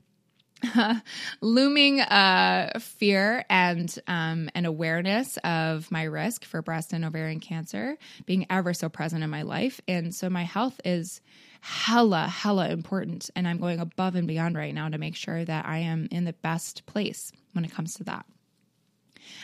looming 1.41 2.01
uh, 2.01 2.79
fear 2.81 3.45
and 3.51 3.95
um, 4.07 4.49
an 4.55 4.65
awareness 4.65 5.37
of 5.45 5.91
my 5.91 6.05
risk 6.05 6.45
for 6.45 6.63
breast 6.63 6.93
and 6.93 7.05
ovarian 7.05 7.41
cancer 7.41 7.97
being 8.25 8.47
ever 8.51 8.73
so 8.73 8.89
present 8.89 9.23
in 9.23 9.31
my 9.31 9.43
life, 9.43 9.81
and 9.87 10.15
so 10.15 10.31
my 10.31 10.45
health 10.45 10.81
is 10.85 11.21
hella, 11.61 12.29
hella 12.29 12.69
important. 12.69 13.29
And 13.35 13.49
I'm 13.49 13.59
going 13.59 13.81
above 13.81 14.15
and 14.15 14.29
beyond 14.29 14.57
right 14.57 14.75
now 14.75 14.89
to 14.89 14.99
make 14.99 15.17
sure 15.17 15.45
that 15.45 15.67
I 15.67 15.79
am 15.79 16.07
in 16.11 16.25
the 16.25 16.33
best 16.33 16.87
place 16.87 17.33
when 17.55 17.65
it 17.65 17.73
comes 17.73 17.95
to 17.95 18.05
that. 18.05 18.25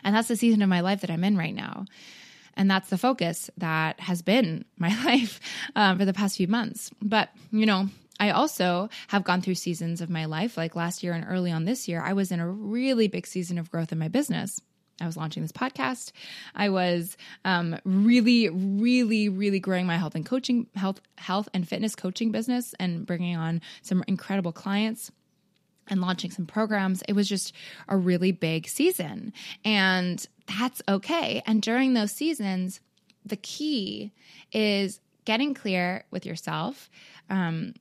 And 0.05 0.15
that's 0.15 0.29
the 0.29 0.37
season 0.37 0.63
of 0.63 0.69
my 0.69 0.81
life 0.81 1.01
that 1.01 1.11
I'm 1.11 1.25
in 1.25 1.37
right 1.37 1.55
now. 1.55 1.87
And 2.55 2.71
that's 2.71 2.91
the 2.91 2.99
focus 2.99 3.51
that 3.57 3.99
has 3.99 4.23
been 4.23 4.65
my 4.79 4.95
life 5.05 5.41
um, 5.75 5.99
for 5.99 6.05
the 6.05 6.13
past 6.13 6.37
few 6.37 6.49
months. 6.49 6.91
But, 7.03 7.31
you 7.51 7.67
know, 7.67 7.89
I 8.23 8.31
also 8.31 8.89
have 9.09 9.25
gone 9.25 9.41
through 9.41 9.57
seasons 9.57 10.01
of 10.01 10.09
my 10.09 10.27
life, 10.27 10.57
like 10.57 10.77
last 10.77 11.03
year 11.03 11.13
and 11.13 11.27
early 11.29 11.51
on 11.51 11.65
this 11.65 11.89
year, 11.89 12.01
I 12.01 12.13
was 12.13 12.31
in 12.31 12.39
a 12.39 12.49
really 12.49 13.09
big 13.09 13.27
season 13.27 13.59
of 13.59 13.69
growth 13.69 13.91
in 13.91 13.99
my 13.99 14.07
business. 14.07 14.61
I 15.01 15.07
was 15.07 15.17
launching 15.17 15.43
this 15.43 15.51
podcast. 15.51 16.13
I 16.55 16.69
was 16.69 17.17
um, 17.45 17.77
really, 17.85 18.49
really, 18.49 19.29
really 19.29 19.59
growing 19.59 19.87
my 19.87 19.97
health 19.97 20.15
and 20.15 20.25
coaching, 20.25 20.69
health, 20.77 21.01
health 21.19 21.49
and 21.53 21.69
fitness 21.69 21.97
coaching 21.97 22.31
business, 22.31 22.77
and 22.79 23.05
bringing 23.05 23.37
on 23.37 23.61
some 23.83 24.05
incredible 24.07 24.53
clients 24.53 25.11
and 25.89 26.01
launching 26.01 26.31
some 26.31 26.47
programs. 26.47 27.03
It 27.09 27.15
was 27.15 27.29
just 27.29 27.53
a 27.89 27.97
really 27.97 28.31
big 28.31 28.69
season, 28.69 29.33
and 29.65 30.25
that's 30.47 30.81
okay. 30.89 31.43
And 31.45 31.61
during 31.61 31.95
those 31.95 32.13
seasons, 32.13 32.79
the 33.27 33.37
key 33.37 34.13
is 34.53 35.01
getting 35.25 35.55
clear 35.55 36.05
with 36.13 36.25
yourself 36.25 36.89
um, 37.31 37.75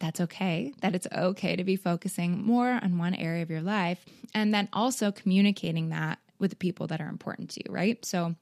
that's 0.00 0.20
okay, 0.20 0.72
that 0.80 0.94
it's 0.94 1.06
okay 1.14 1.54
to 1.54 1.62
be 1.62 1.76
focusing 1.76 2.44
more 2.44 2.80
on 2.82 2.98
one 2.98 3.14
area 3.14 3.42
of 3.42 3.50
your 3.50 3.60
life, 3.60 4.04
and 4.34 4.52
then 4.52 4.68
also 4.72 5.12
communicating 5.12 5.90
that 5.90 6.18
with 6.38 6.50
the 6.50 6.56
people 6.56 6.86
that 6.88 7.00
are 7.00 7.08
important 7.08 7.50
to 7.50 7.60
you, 7.64 7.72
right? 7.72 8.04
So, 8.04 8.34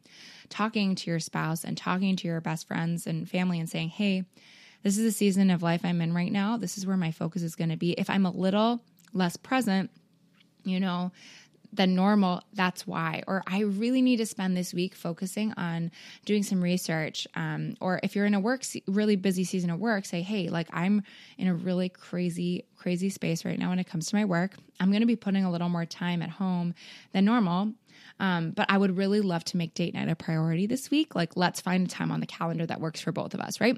talking 0.48 0.94
to 0.94 1.10
your 1.10 1.20
spouse 1.20 1.64
and 1.64 1.76
talking 1.76 2.16
to 2.16 2.28
your 2.28 2.40
best 2.40 2.66
friends 2.66 3.06
and 3.06 3.28
family 3.28 3.58
and 3.58 3.68
saying, 3.68 3.90
hey, 3.90 4.24
this 4.82 4.96
is 4.96 5.04
the 5.04 5.12
season 5.12 5.50
of 5.50 5.62
life 5.62 5.84
I'm 5.84 6.00
in 6.00 6.14
right 6.14 6.32
now. 6.32 6.56
This 6.56 6.78
is 6.78 6.86
where 6.86 6.96
my 6.96 7.10
focus 7.10 7.42
is 7.42 7.56
going 7.56 7.70
to 7.70 7.76
be. 7.76 7.92
If 7.92 8.08
I'm 8.08 8.24
a 8.24 8.30
little 8.30 8.80
less 9.12 9.36
present, 9.36 9.90
you 10.64 10.80
know, 10.80 11.12
than 11.72 11.94
normal, 11.94 12.42
that's 12.54 12.86
why. 12.86 13.22
Or 13.26 13.42
I 13.46 13.60
really 13.60 14.02
need 14.02 14.16
to 14.18 14.26
spend 14.26 14.56
this 14.56 14.72
week 14.72 14.94
focusing 14.94 15.52
on 15.56 15.90
doing 16.24 16.42
some 16.42 16.62
research. 16.62 17.26
Um, 17.34 17.76
or 17.80 18.00
if 18.02 18.16
you're 18.16 18.26
in 18.26 18.34
a 18.34 18.40
work, 18.40 18.62
really 18.86 19.16
busy 19.16 19.44
season 19.44 19.70
of 19.70 19.78
work, 19.78 20.04
say, 20.06 20.22
hey, 20.22 20.48
like 20.48 20.68
I'm 20.72 21.02
in 21.36 21.48
a 21.48 21.54
really 21.54 21.88
crazy, 21.88 22.64
crazy 22.76 23.10
space 23.10 23.44
right 23.44 23.58
now 23.58 23.70
when 23.70 23.78
it 23.78 23.86
comes 23.86 24.06
to 24.06 24.16
my 24.16 24.24
work. 24.24 24.54
I'm 24.80 24.90
going 24.90 25.02
to 25.02 25.06
be 25.06 25.16
putting 25.16 25.44
a 25.44 25.50
little 25.50 25.68
more 25.68 25.84
time 25.84 26.22
at 26.22 26.30
home 26.30 26.74
than 27.12 27.24
normal. 27.24 27.72
Um, 28.20 28.50
but 28.50 28.66
I 28.68 28.78
would 28.78 28.96
really 28.96 29.20
love 29.20 29.44
to 29.44 29.56
make 29.56 29.74
date 29.74 29.94
night 29.94 30.08
a 30.08 30.16
priority 30.16 30.66
this 30.66 30.90
week. 30.90 31.14
Like, 31.14 31.36
let's 31.36 31.60
find 31.60 31.86
a 31.86 31.90
time 31.90 32.10
on 32.10 32.20
the 32.20 32.26
calendar 32.26 32.66
that 32.66 32.80
works 32.80 33.00
for 33.00 33.12
both 33.12 33.34
of 33.34 33.40
us, 33.40 33.60
right? 33.60 33.76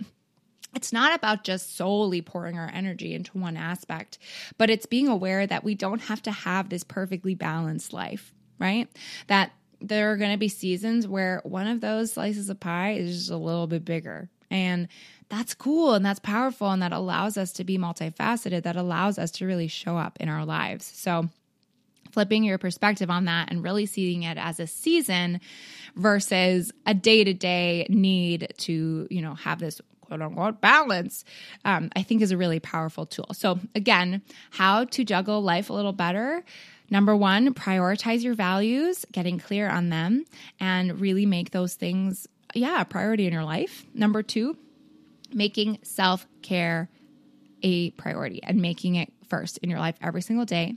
It's 0.74 0.92
not 0.92 1.14
about 1.14 1.44
just 1.44 1.76
solely 1.76 2.22
pouring 2.22 2.58
our 2.58 2.70
energy 2.72 3.14
into 3.14 3.38
one 3.38 3.56
aspect, 3.56 4.18
but 4.56 4.70
it's 4.70 4.86
being 4.86 5.08
aware 5.08 5.46
that 5.46 5.64
we 5.64 5.74
don't 5.74 6.02
have 6.02 6.22
to 6.22 6.30
have 6.30 6.68
this 6.68 6.84
perfectly 6.84 7.34
balanced 7.34 7.92
life, 7.92 8.32
right? 8.58 8.88
That 9.26 9.52
there 9.80 10.12
are 10.12 10.16
going 10.16 10.32
to 10.32 10.38
be 10.38 10.48
seasons 10.48 11.08
where 11.08 11.40
one 11.44 11.66
of 11.66 11.80
those 11.80 12.12
slices 12.12 12.48
of 12.50 12.60
pie 12.60 12.92
is 12.92 13.16
just 13.16 13.30
a 13.30 13.36
little 13.36 13.66
bit 13.66 13.84
bigger. 13.84 14.28
And 14.50 14.88
that's 15.28 15.54
cool 15.54 15.94
and 15.94 16.04
that's 16.04 16.20
powerful. 16.20 16.70
And 16.70 16.82
that 16.82 16.92
allows 16.92 17.36
us 17.36 17.52
to 17.52 17.64
be 17.64 17.78
multifaceted, 17.78 18.64
that 18.64 18.76
allows 18.76 19.18
us 19.18 19.30
to 19.32 19.46
really 19.46 19.68
show 19.68 19.96
up 19.96 20.18
in 20.20 20.28
our 20.28 20.44
lives. 20.44 20.84
So, 20.86 21.28
flipping 22.12 22.42
your 22.42 22.58
perspective 22.58 23.08
on 23.08 23.26
that 23.26 23.50
and 23.52 23.62
really 23.62 23.86
seeing 23.86 24.24
it 24.24 24.36
as 24.36 24.58
a 24.58 24.66
season 24.66 25.40
versus 25.94 26.72
a 26.84 26.92
day 26.92 27.22
to 27.22 27.32
day 27.32 27.86
need 27.88 28.52
to, 28.58 29.06
you 29.08 29.22
know, 29.22 29.34
have 29.34 29.60
this 29.60 29.80
quote 30.10 30.22
unquote 30.22 30.60
balance, 30.60 31.24
um, 31.64 31.90
I 31.94 32.02
think 32.02 32.20
is 32.20 32.32
a 32.32 32.36
really 32.36 32.58
powerful 32.58 33.06
tool. 33.06 33.28
So, 33.32 33.60
again, 33.76 34.22
how 34.50 34.84
to 34.86 35.04
juggle 35.04 35.40
life 35.40 35.70
a 35.70 35.72
little 35.72 35.92
better. 35.92 36.44
Number 36.90 37.14
one, 37.14 37.54
prioritize 37.54 38.24
your 38.24 38.34
values, 38.34 39.06
getting 39.12 39.38
clear 39.38 39.68
on 39.68 39.90
them, 39.90 40.24
and 40.58 41.00
really 41.00 41.26
make 41.26 41.52
those 41.52 41.74
things, 41.74 42.26
yeah, 42.54 42.80
a 42.80 42.84
priority 42.84 43.28
in 43.28 43.32
your 43.32 43.44
life. 43.44 43.86
Number 43.94 44.24
two, 44.24 44.56
making 45.32 45.78
self 45.82 46.26
care 46.42 46.90
a 47.62 47.90
priority 47.92 48.42
and 48.42 48.60
making 48.60 48.96
it 48.96 49.12
first 49.28 49.58
in 49.58 49.70
your 49.70 49.78
life 49.78 49.94
every 50.02 50.22
single 50.22 50.44
day. 50.46 50.74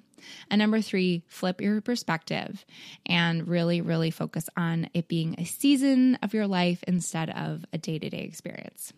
And 0.52 0.60
number 0.60 0.82
three, 0.82 1.24
flip 1.28 1.60
your 1.60 1.82
perspective 1.82 2.66
and 3.06 3.48
really, 3.48 3.82
really 3.82 4.12
focus 4.12 4.48
on 4.56 4.90
it 4.94 5.08
being 5.08 5.36
a 5.38 5.46
season 5.46 6.20
of 6.22 6.34
your 6.34 6.48
life 6.48 6.84
instead 6.88 7.30
of 7.32 7.66
a 7.74 7.78
day 7.78 8.00
to 8.00 8.10
day 8.10 8.20
experience. 8.20 8.94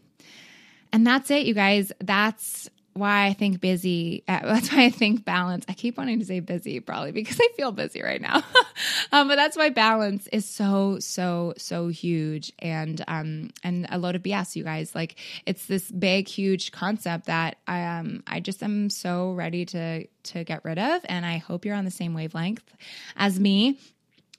And 0.95 1.05
that's 1.05 1.29
it, 1.29 1.45
you 1.45 1.53
guys. 1.53 1.91
That's 1.99 2.69
why 2.93 3.25
I 3.25 3.33
think 3.33 3.59
busy. 3.59 4.23
Uh, 4.29 4.39
that's 4.43 4.71
why 4.71 4.85
I 4.85 4.89
think 4.89 5.25
balance. 5.25 5.65
I 5.67 5.73
keep 5.73 5.97
wanting 5.97 6.19
to 6.19 6.25
say 6.25 6.39
busy, 6.39 6.79
probably 6.79 7.11
because 7.11 7.37
I 7.37 7.49
feel 7.57 7.73
busy 7.73 8.01
right 8.01 8.21
now. 8.21 8.37
um, 9.11 9.27
but 9.27 9.35
that's 9.35 9.57
why 9.57 9.71
balance 9.71 10.27
is 10.27 10.47
so, 10.47 10.99
so, 10.99 11.53
so 11.57 11.89
huge, 11.89 12.53
and 12.59 13.03
um, 13.09 13.49
and 13.61 13.87
a 13.89 13.97
load 13.97 14.15
of 14.15 14.23
BS, 14.23 14.55
you 14.55 14.63
guys. 14.63 14.95
Like 14.95 15.17
it's 15.45 15.65
this 15.65 15.91
big, 15.91 16.29
huge 16.29 16.71
concept 16.71 17.25
that 17.25 17.57
I 17.67 17.83
um, 17.83 18.23
I 18.25 18.39
just 18.39 18.63
am 18.63 18.89
so 18.89 19.33
ready 19.33 19.65
to 19.65 20.07
to 20.07 20.43
get 20.45 20.63
rid 20.63 20.79
of, 20.79 21.01
and 21.09 21.25
I 21.25 21.39
hope 21.39 21.65
you're 21.65 21.75
on 21.75 21.83
the 21.83 21.91
same 21.91 22.13
wavelength 22.13 22.73
as 23.17 23.37
me. 23.37 23.77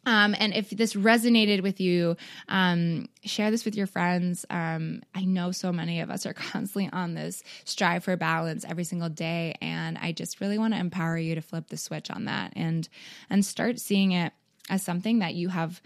Um, 0.07 0.35
and 0.38 0.55
if 0.55 0.71
this 0.71 0.95
resonated 0.95 1.62
with 1.62 1.81
you, 1.81 2.16
um, 2.49 3.09
share 3.25 3.51
this 3.51 3.64
with 3.64 3.77
your 3.77 3.88
friends. 3.88 4.47
Um, 4.49 5.03
I 5.14 5.25
know 5.25 5.51
so 5.51 5.73
many 5.73 6.01
of 6.01 6.11
us 6.11 6.25
are 6.25 6.33
constantly 6.35 6.88
on 6.92 7.14
this 7.14 7.42
strive 7.64 8.05
for 8.05 8.16
balance 8.16 8.64
every 8.64 8.85
single 8.85 9.09
day, 9.09 9.57
and 9.61 9.99
I 9.99 10.12
just 10.12 10.40
really 10.40 10.59
want 10.59 10.75
to 10.75 10.81
empower 10.81 11.19
you 11.19 11.35
to 11.35 11.42
flip 11.42 11.69
the 11.69 11.77
switch 11.77 12.11
on 12.11 12.25
that 12.27 12.53
and 12.57 12.88
and 13.29 13.45
start 13.45 13.81
seeing 13.81 14.12
it 14.12 14.33
as 14.71 14.83
something 14.83 15.19
that 15.19 15.35
you 15.35 15.49
have 15.49 15.83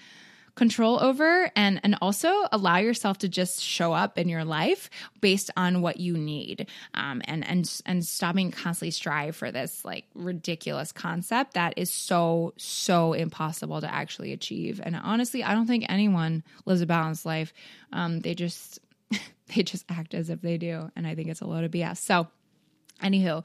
control 0.55 1.03
over 1.03 1.51
and 1.57 1.81
and 1.83 1.97
also 2.01 2.33
allow 2.53 2.79
yourself 2.79 3.19
to 3.19 3.29
just 3.29 3.63
show 3.63 3.93
up 3.93 4.19
in 4.19 4.29
your 4.29 4.45
life 4.45 4.91
based 5.21 5.51
on 5.57 5.83
what 5.83 5.99
you 5.99 6.17
need. 6.17 6.69
Um, 6.95 7.23
and 7.25 7.47
and 7.47 7.81
and 7.87 8.05
stopping 8.05 8.51
constantly 8.51 8.91
strive 8.91 9.37
for 9.37 9.51
this 9.51 9.85
like 9.85 10.07
ridiculous 10.15 10.93
concept 10.93 11.55
that 11.55 11.75
is 11.77 11.93
so 11.93 12.55
so 12.57 13.13
impossible 13.13 13.81
to 13.81 13.93
actually 13.93 14.33
achieve. 14.33 14.81
And 14.83 14.97
honestly 14.97 15.43
i 15.43 15.55
don't 15.55 15.67
think 15.67 15.87
anyone 15.89 16.43
lives 16.67 16.81
a 16.81 16.87
balanced 16.87 17.27
life. 17.27 17.53
Um, 17.93 18.21
they 18.21 18.35
just 18.35 18.79
they 19.55 19.63
just 19.63 19.85
act 19.89 20.15
as 20.15 20.31
if 20.31 20.41
they 20.41 20.59
do. 20.59 20.91
And 20.97 21.07
i 21.07 21.15
think 21.15 21.29
it's 21.29 21.41
a 21.41 21.47
load 21.47 21.65
of 21.65 21.71
bs 21.71 21.99
so 21.99 22.29
anywho 23.03 23.45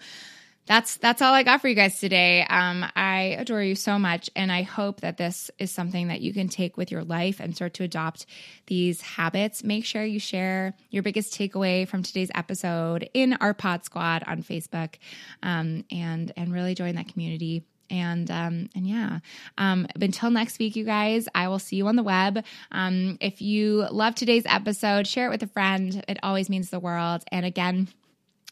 that's 0.65 0.97
that's 0.97 1.21
all 1.21 1.34
I 1.34 1.43
got 1.43 1.62
for 1.62 1.67
you 1.67 1.75
guys 1.75 1.99
today. 1.99 2.43
Um, 2.49 2.86
I 2.95 3.36
adore 3.39 3.62
you 3.62 3.75
so 3.75 3.99
much, 3.99 4.30
and 4.36 4.51
I 4.51 4.63
hope 4.63 5.01
that 5.01 5.17
this 5.17 5.51
is 5.60 5.69
something 5.71 6.08
that 6.08 6.21
you 6.21 6.34
can 6.34 6.49
take 6.49 6.75
with 6.75 6.91
your 6.91 7.04
life 7.04 7.39
and 7.39 7.56
start 7.56 7.75
to 7.75 7.84
adopt 7.84 8.25
these 8.65 9.01
habits. 9.01 9.63
Make 9.63 9.86
sure 9.86 10.04
you 10.04 10.19
share 10.19 10.73
your 10.89 11.04
biggest 11.04 11.38
takeaway 11.38 11.88
from 11.88 12.01
today's 12.01 12.32
episode 12.34 13.10
in 13.13 13.34
our 13.34 13.54
Pod 13.54 13.86
Squad 13.86 14.23
on 14.25 14.41
Facebook, 14.41 14.95
um, 15.43 15.86
and 15.91 16.32
and 16.36 16.51
really 16.51 16.73
join 16.73 16.95
that 16.95 17.10
community. 17.10 17.63
And 17.91 18.32
um, 18.32 18.69
and 18.73 18.88
yeah, 18.88 19.19
um, 19.60 19.86
until 20.01 20.32
next 20.32 20.58
week, 20.58 20.75
you 20.75 20.84
guys, 20.84 21.28
I 21.36 21.47
will 21.47 21.60
see 21.60 21.75
you 21.75 21.88
on 21.88 21.95
the 21.95 22.01
web. 22.01 22.43
Um, 22.71 23.19
if 23.21 23.39
you 23.39 23.88
love 23.91 24.15
today's 24.15 24.45
episode, 24.47 25.06
share 25.06 25.28
it 25.28 25.30
with 25.30 25.43
a 25.43 25.47
friend. 25.47 26.04
It 26.08 26.17
always 26.23 26.49
means 26.49 26.71
the 26.71 26.80
world. 26.80 27.23
And 27.32 27.45
again. 27.45 27.89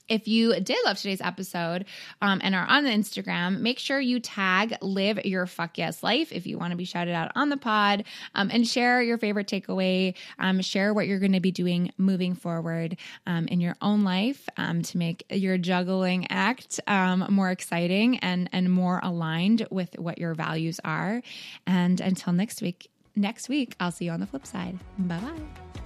If 0.10 0.28
you 0.28 0.60
did 0.60 0.78
love 0.86 0.98
today's 0.98 1.22
episode 1.22 1.86
um, 2.22 2.42
and 2.44 2.54
are 2.54 2.66
on 2.68 2.84
the 2.84 2.90
Instagram, 2.90 3.60
make 3.62 3.80
sure 3.80 4.00
you 4.00 4.20
tag 4.20 4.76
Live 4.82 5.26
Your 5.26 5.46
Fuck 5.46 5.78
Yes 5.78 6.04
Life 6.04 6.32
if 6.32 6.46
you 6.46 6.58
want 6.58 6.72
to 6.72 6.78
be 6.78 6.86
shouted 6.86 7.14
out 7.14 7.32
on 7.36 7.50
the 7.50 7.58
pod 7.58 8.04
um, 8.36 8.50
and 8.52 8.68
share 8.68 9.02
your 9.02 9.18
favorite 9.18 9.48
takeaway. 9.48 10.16
Um, 10.40 10.62
share 10.62 10.94
what 10.94 11.08
you're 11.08 11.20
going 11.20 11.34
to 11.34 11.40
be 11.40 11.52
doing 11.52 11.92
moving 11.98 12.36
forward 12.36 12.98
um, 13.26 13.48
in 13.48 13.62
your 13.62 13.76
own 13.82 14.04
life 14.04 14.48
um, 14.58 14.82
to 14.84 14.98
make 14.98 15.26
your 15.30 15.58
juggling 15.58 16.28
act 16.30 16.80
um, 16.88 17.26
more 17.30 17.50
exciting 17.50 18.20
and, 18.20 18.50
and 18.52 18.72
more 18.72 19.00
aligned 19.04 19.68
with 19.72 19.98
what 19.98 20.18
your 20.18 20.34
values 20.34 20.80
are. 20.84 21.22
And 21.66 22.02
until 22.02 22.34
next 22.34 22.62
week, 22.62 22.90
next 23.16 23.48
week, 23.48 23.76
I'll 23.80 23.92
see 23.92 24.06
you 24.06 24.12
on 24.12 24.20
the 24.20 24.28
flip 24.28 24.46
side. 24.46 24.78
Bye 24.98 25.20
bye. 25.20 25.83